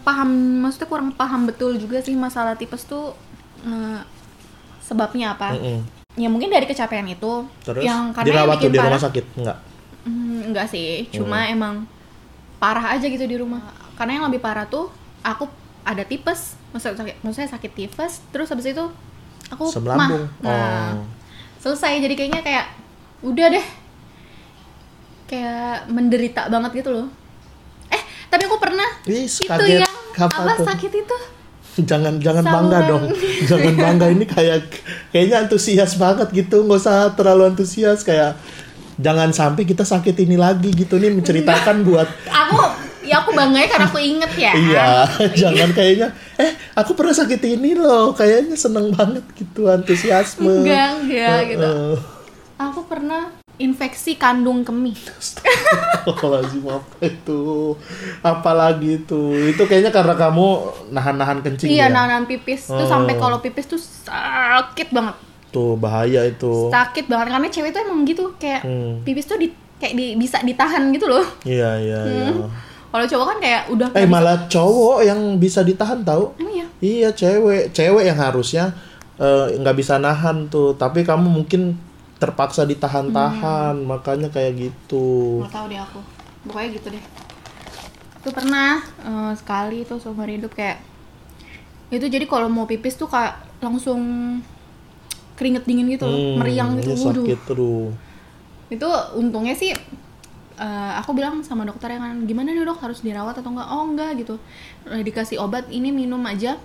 [0.06, 3.18] paham maksudnya kurang paham betul juga sih masalah tipes tuh
[3.66, 4.00] eh,
[4.86, 5.58] sebabnya apa.
[5.58, 5.82] Mm-mm.
[6.18, 7.86] ya mungkin dari kecapean itu terus?
[7.86, 9.26] yang karena yang dirawat tuh bikin di rumah sakit?
[9.38, 9.58] Enggak
[10.08, 11.12] Hmm, enggak sih.
[11.12, 11.84] Cuma emang
[12.58, 13.60] parah aja gitu di rumah.
[13.94, 14.88] Karena yang lebih parah tuh
[15.20, 15.52] aku
[15.84, 16.56] ada tipes.
[16.72, 18.24] Maksudnya sakit maksudnya sakit tipes.
[18.32, 18.86] Terus habis itu
[19.48, 20.10] aku mah.
[20.40, 21.04] Nah Oh.
[21.60, 22.00] selesai.
[22.00, 22.66] Jadi kayaknya kayak
[23.20, 23.66] udah deh.
[25.28, 27.08] Kayak menderita banget gitu loh.
[27.92, 28.88] Eh tapi aku pernah.
[29.04, 29.84] Ih, itu kaget.
[29.84, 30.66] yang Kapan apa tuh?
[30.66, 31.18] sakit itu.
[31.78, 32.56] Jangan jangan Saluran.
[32.58, 33.04] bangga dong.
[33.46, 34.06] Jangan bangga.
[34.10, 34.60] Ini kayak
[35.12, 36.64] kayaknya antusias banget gitu.
[36.64, 38.02] Nggak usah terlalu antusias.
[38.02, 38.40] Kayak
[38.98, 40.98] jangan sampai kita sakit ini lagi gitu.
[40.98, 42.10] Nih menceritakan buat
[42.44, 42.60] aku
[43.02, 44.52] ya aku bangganya karena aku inget ya.
[44.52, 44.88] Iya
[45.42, 48.12] jangan kayaknya eh aku pernah sakit ini loh.
[48.12, 50.66] Kayaknya seneng banget gitu antusiasme.
[50.66, 51.64] Enggak enggak gitu.
[51.64, 51.96] Heeh.
[52.58, 54.98] aku pernah infeksi kandung kemih.
[55.14, 57.42] Astagfirullahaladzim apa itu?
[58.22, 59.22] Apalagi itu?
[59.54, 60.48] Itu kayaknya karena kamu
[60.90, 61.94] nahan-nahan kencing iya ya?
[61.94, 62.66] nahan pipis.
[62.66, 62.90] Tuh Oh.
[62.90, 65.16] sampai kalau pipis tuh sakit banget
[65.58, 66.70] tuh bahaya itu.
[66.70, 69.02] Sakit banget karena cewek tuh emang gitu kayak Hmm.
[69.02, 71.26] pipis tuh di, kayak di, bisa ditahan gitu loh.
[71.42, 72.30] Iya iya iya.
[72.88, 76.68] Kalau cowok kan kayak udah eh malah cowok yang bisa ditahan tahu bisa- emang ya
[76.78, 78.70] Iya cewek, cewek yang harusnya
[79.18, 81.74] eh, nggak bisa nahan tuh, tapi kamu mungkin
[82.18, 85.42] terpaksa ditahan-tahan, makanya kayak gitu.
[85.42, 86.00] nggak tahu deh aku.
[86.46, 87.04] Pokoknya gitu deh.
[88.18, 90.82] Itu pernah eh, sekali tuh seumur hidup kayak
[91.88, 94.00] itu jadi kalau mau pipis tuh kayak langsung
[95.38, 97.24] keringet dingin gitu Hmm, meriang gitu iya, waduh.
[97.24, 97.94] sakit tuh.
[98.68, 99.72] itu untungnya sih
[100.58, 103.68] eh, aku bilang sama dokter yang kan gimana nih dok harus dirawat atau enggak?
[103.70, 104.36] Oh enggak gitu.
[104.90, 106.58] Eh, dikasih obat ini minum aja.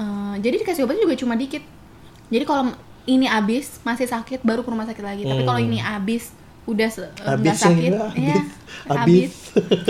[0.00, 1.62] Eh, jadi dikasih obat juga cuma dikit.
[2.32, 2.72] Jadi kalau
[3.04, 5.22] ini abis masih sakit baru ke rumah sakit lagi.
[5.22, 6.32] Tapi kalau ini abis
[6.64, 8.40] udah Abis nggak sakit ya, ya
[8.88, 9.32] abis,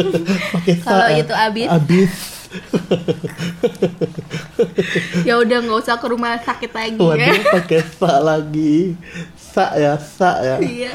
[0.87, 1.68] Kalau itu abis.
[1.70, 2.12] Abis.
[5.29, 8.95] ya udah nggak usah ke rumah sakit lagi ya Waduh, pakai sa lagi.
[9.35, 10.57] Sa ya, sa ya.
[10.62, 10.95] iya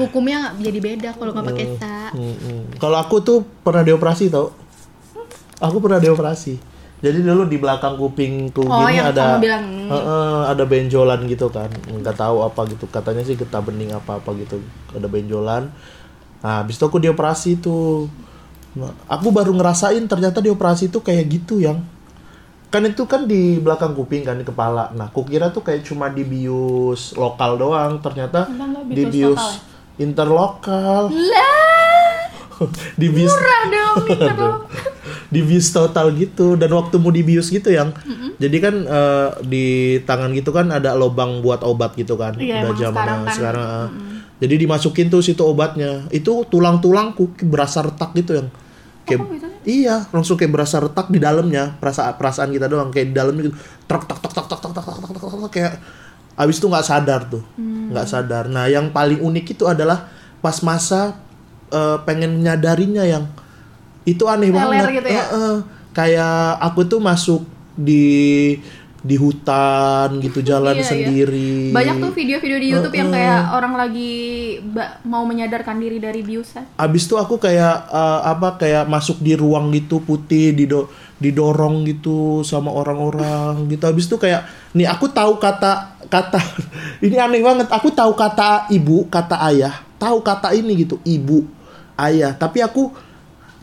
[0.00, 2.80] hukumnya jadi beda kalau nggak pakai sa Mm-mm.
[2.80, 4.54] Kalau aku tuh pernah dioperasi tau.
[5.60, 6.56] Aku pernah dioperasi.
[6.98, 9.66] Jadi dulu di belakang kupingku Oh, gini ada bilang.
[9.86, 11.70] Heeh, ada benjolan gitu kan.
[11.86, 12.90] Nggak tahu apa gitu.
[12.90, 14.58] Katanya sih getah bening apa apa gitu.
[14.96, 15.70] Ada benjolan.
[16.42, 18.10] Nah, habis itu aku dioperasi tuh.
[18.76, 21.80] Nah, aku baru ngerasain ternyata dioperasi itu kayak gitu yang
[22.68, 24.92] kan itu kan di belakang kuping kan di kepala.
[24.92, 27.96] Nah, kukira tuh kayak cuma di bius lokal doang.
[27.98, 28.44] Ternyata
[28.84, 30.04] di bius total ya?
[30.04, 31.02] interlokal.
[31.08, 31.58] lah
[33.00, 33.96] di bius murah dong
[35.34, 37.94] di bius total gitu dan waktu mau di bius gitu yang
[38.34, 39.66] jadi kan eh, di
[40.02, 43.34] tangan gitu kan ada lubang buat obat gitu kan Iya, udah zaman sekarang kan.
[43.34, 43.86] sekarang eh.
[44.38, 48.48] Jadi dimasukin tuh situ obatnya itu tulang-tulangku berasa retak gitu yang
[49.02, 49.82] kayak sih?
[49.84, 53.56] iya langsung kayak berasa retak di dalamnya perasaan perasaan kita doang kayak di dalamnya gitu
[53.84, 55.72] truk tak tak tak tak tak tak tak tak tak kayak
[56.38, 57.90] abis itu nggak sadar tuh Hmm.
[57.90, 60.06] nggak sadar nah yang paling unik itu adalah
[60.38, 61.18] pas masa
[61.68, 63.26] eh, pengen menyadarinya yang
[64.06, 65.24] itu aneh Leler banget gitu ya?
[65.24, 65.56] Heeh.
[65.90, 67.42] kayak aku tuh masuk
[67.74, 68.54] di
[68.98, 70.90] di hutan gitu jalan Iya, iya.
[70.90, 71.70] sendiri.
[71.70, 73.22] Banyak tuh video-video di YouTube yang Heeh.
[73.22, 74.12] kayak orang lagi
[75.06, 79.70] mau menyadarkan diri dari biusan abis itu aku kayak eh, apa kayak masuk di ruang
[79.70, 83.86] gitu putih dido didorong gitu sama orang-orang gitu.
[83.86, 86.42] Abis itu kayak nih aku tahu kata kata
[87.06, 87.70] ini aneh banget.
[87.70, 89.78] Aku tahu kata ibu kata ayah.
[89.98, 91.46] Tahu kata ini gitu ibu
[91.94, 92.34] ayah.
[92.34, 92.90] Tapi aku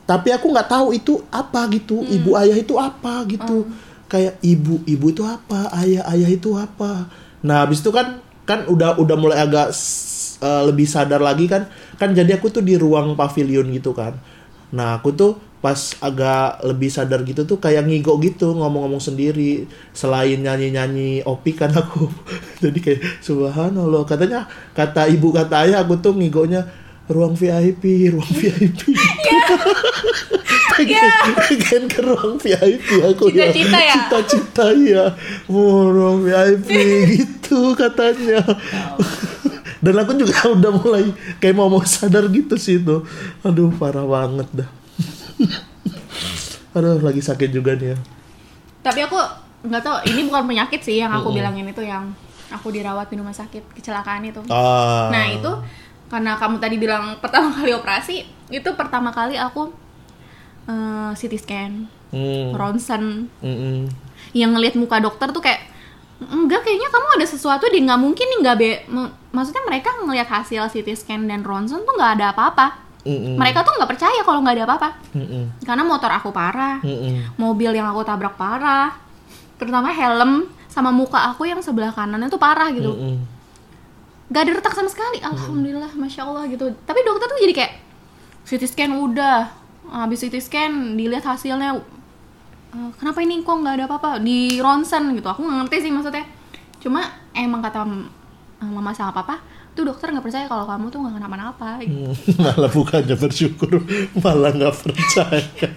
[0.07, 2.07] tapi aku nggak tahu itu apa gitu.
[2.07, 3.67] Ibu ayah itu apa gitu
[4.15, 5.67] kayak ibu ibu itu apa?
[5.75, 7.11] Ayah ayah itu apa?
[7.43, 9.75] Nah habis itu kan kan udah udah mulai agak
[10.39, 11.67] eh, lebih sadar lagi kan.
[11.99, 14.15] Kan jadi aku tuh di ruang pavilion gitu kan.
[14.71, 19.65] Nah aku tuh pas agak lebih sadar gitu tuh kayak ngigo gitu ngomong-ngomong sendiri
[19.97, 22.07] selain nyanyi-nyanyi opi kan aku.
[22.63, 24.07] Jadi kayak subhanallah.
[24.07, 26.63] Katanya kata ibu kata ayah aku tuh ngigonya
[27.05, 28.81] ruang VIP ruang VIP
[30.75, 33.93] pengen, pengen ke ruang VIP aku Cita-cita ya?
[33.95, 35.05] cita-cita ya
[35.47, 36.69] mau ruang VIP
[37.19, 38.43] gitu katanya.
[39.79, 41.05] Dan aku juga udah mulai
[41.37, 43.05] kayak mau mau sadar gitu sih itu.
[43.41, 44.69] Aduh parah banget dah.
[46.75, 47.97] Aduh lagi sakit juga nih ya.
[48.81, 49.17] Tapi aku
[49.65, 52.13] nggak tahu ini bukan penyakit sih yang aku bilangin itu yang
[52.53, 54.41] aku dirawat di rumah sakit kecelakaan itu.
[54.49, 55.09] ah.
[55.09, 55.49] Nah itu
[56.05, 58.21] karena kamu tadi bilang pertama kali operasi
[58.53, 59.73] itu pertama kali aku
[60.65, 61.71] eh, CT scan,
[62.11, 63.81] hmm, ronsen, hmm, hmm.
[64.33, 65.75] yang ngelihat muka dokter tuh kayak
[66.15, 68.69] enggak kayaknya kamu ada sesuatu di nggak mungkin nih nggak be
[69.35, 73.35] maksudnya mereka ngelihat hasil CT scan dan ronsen tuh nggak ada apa-apa Mm-mm.
[73.37, 75.61] mereka tuh nggak percaya kalau nggak ada apa-apa Mm-mm.
[75.61, 77.35] karena motor aku parah Mm-mm.
[77.37, 78.95] mobil yang aku tabrak parah
[79.59, 83.21] terutama helm sama muka aku yang sebelah kanan itu parah gitu Mm-mm.
[84.31, 87.73] gak ada retak sama sekali alhamdulillah masya allah gitu tapi dokter tuh jadi kayak
[88.47, 89.51] CT scan udah
[89.91, 91.77] habis CT scan dilihat hasilnya.
[92.73, 93.41] "Eh, kenapa ini?
[93.41, 94.11] Kok nggak ada apa-apa?
[94.21, 95.27] Di ronsen gitu.
[95.29, 96.25] Aku nggak ngerti sih maksudnya.
[96.81, 97.01] Cuma
[97.33, 97.85] emang kata
[98.61, 99.41] eh, mama sama papa
[99.75, 101.69] tuh dokter nggak percaya kalau kamu tuh nggak kenapa-napa.
[101.83, 102.15] Gitu.
[102.43, 103.83] Malah bukannya bersyukur
[104.23, 105.43] malah nggak percaya.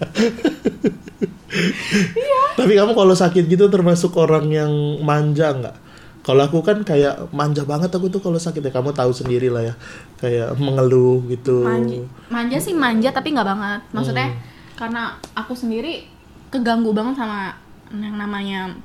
[2.59, 5.88] Tapi kamu kalau sakit gitu termasuk orang yang manja nggak
[6.29, 9.64] kalau aku kan kayak manja banget aku tuh kalau sakit ya kamu tahu sendiri lah
[9.64, 9.74] ya
[10.18, 14.41] kayak mengeluh gitu manja, manja sih manja tapi nggak banget maksudnya Hmm.
[14.76, 15.03] karena
[15.33, 16.05] aku sendiri
[16.49, 17.57] keganggu banget sama
[17.91, 18.76] yang namanya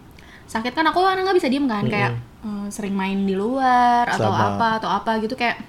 [0.46, 4.32] sakit kan aku kan nggak bisa diem kan kayak eh, sering main di luar atau
[4.32, 4.40] Hmm.
[4.40, 4.56] Sama.
[4.56, 5.60] apa atau apa gitu kayak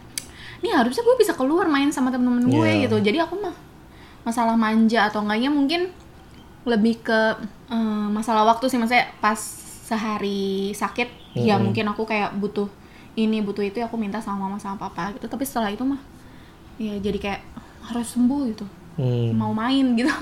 [0.59, 2.83] ini harusnya gue bisa keluar main sama temen-temen gue Iya.
[2.85, 3.53] gitu jadi aku mah
[4.23, 5.91] masalah manja atau enggaknya mungkin
[6.65, 7.21] lebih ke
[7.69, 9.37] eh, masalah waktu sih maksudnya pas
[9.85, 11.65] sehari sakit ya Hmm.
[11.71, 12.69] mungkin aku kayak butuh
[13.15, 15.99] ini butuh itu ya aku minta sama mama sama papa gitu tapi setelah itu mah
[16.79, 17.41] ya jadi kayak
[17.87, 19.35] harus sembuh gitu Hmm.
[19.35, 20.07] mau main gitu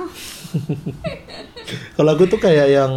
[1.97, 2.93] Kalau aku tuh kayak yang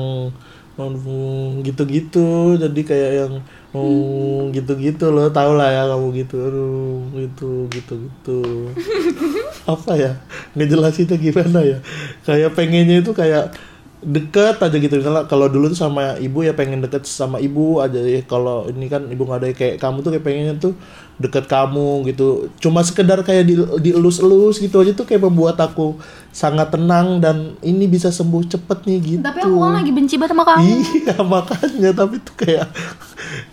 [0.75, 3.33] hmm, gitu-gitu, jadi kayak yang
[3.71, 8.39] hmm, gitu-gitu loh, tau lah ya kamu gitu, aduh, gitu, gitu-gitu.
[9.73, 10.11] Apa ya?
[10.55, 11.77] Itu gimana ya?
[12.27, 13.55] Kayak pengennya itu kayak
[14.03, 14.99] deket aja gitu.
[14.99, 18.21] Misalnya kalau dulu tuh sama ibu ya pengen deket sama ibu aja ya.
[18.27, 20.73] Kalau ini kan ibu nggak ada kayak kamu tuh kayak pengennya tuh
[21.15, 22.51] deket kamu gitu.
[22.59, 25.95] Cuma sekedar kayak di dielus-elus gitu aja tuh kayak membuat aku
[26.35, 29.21] sangat tenang dan ini bisa sembuh cepet nih gitu.
[29.23, 30.65] Tapi aku kan lagi benci banget sama kamu.
[30.67, 32.67] Iya makanya tapi tuh kayak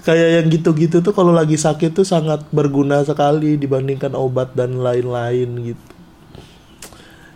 [0.03, 5.75] kayak yang gitu-gitu tuh kalau lagi sakit tuh sangat berguna sekali dibandingkan obat dan lain-lain
[5.75, 5.92] gitu.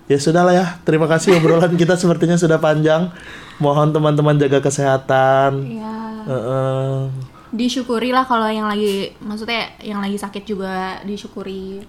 [0.07, 0.67] Ya sudah lah ya.
[0.81, 3.11] Terima kasih obrolan kita sepertinya sudah panjang.
[3.57, 5.65] Mohon teman-teman jaga kesehatan.
[5.73, 7.11] ya Heeh.
[7.49, 11.81] disyukuri lah kalau yang lagi maksudnya yang lagi sakit juga disyukuri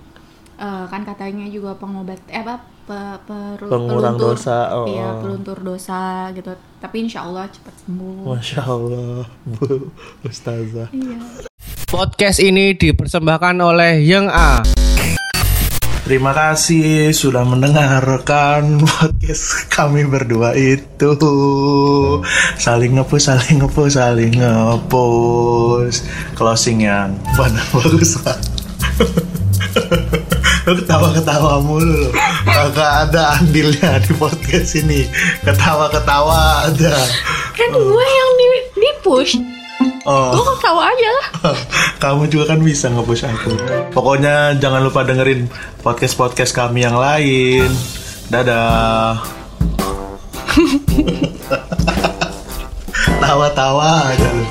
[0.56, 4.34] Eh, kan katanya juga pengobat eh apa pe- peru- Pengurang peluntur.
[4.34, 5.22] dosa, oh, iya oh.
[5.22, 6.02] peluntur dosa
[6.32, 9.94] gitu tapi insya Allah cepat sembuh Masya Allah, Bu
[10.26, 10.90] Ustazah.
[10.90, 11.22] iya
[11.86, 14.52] Podcast ini dipersembahkan oleh Yang A.
[16.08, 21.20] Terima kasih sudah mendengarkan podcast kami berdua itu.
[22.56, 26.00] Saling ngepush, saling ngepush, saling ngepush.
[26.32, 28.24] Closing yang mana bagus.
[30.64, 32.08] Lu ketawa-ketawa mulu.
[32.48, 35.12] Kagak ada andilnya di podcast ini.
[35.44, 36.96] Ketawa-ketawa ada.
[37.52, 38.46] kan gue yang di,
[38.80, 39.57] di push
[40.08, 40.32] Oh.
[40.32, 41.28] gue ketawa aja lah
[42.04, 43.58] Kamu juga kan bisa nge-push aku.
[43.90, 45.50] Pokoknya jangan lupa dengerin
[45.82, 47.74] podcast-podcast kami yang lain.
[48.30, 49.18] Dadah.
[53.24, 54.46] Tawa-tawa aja lu.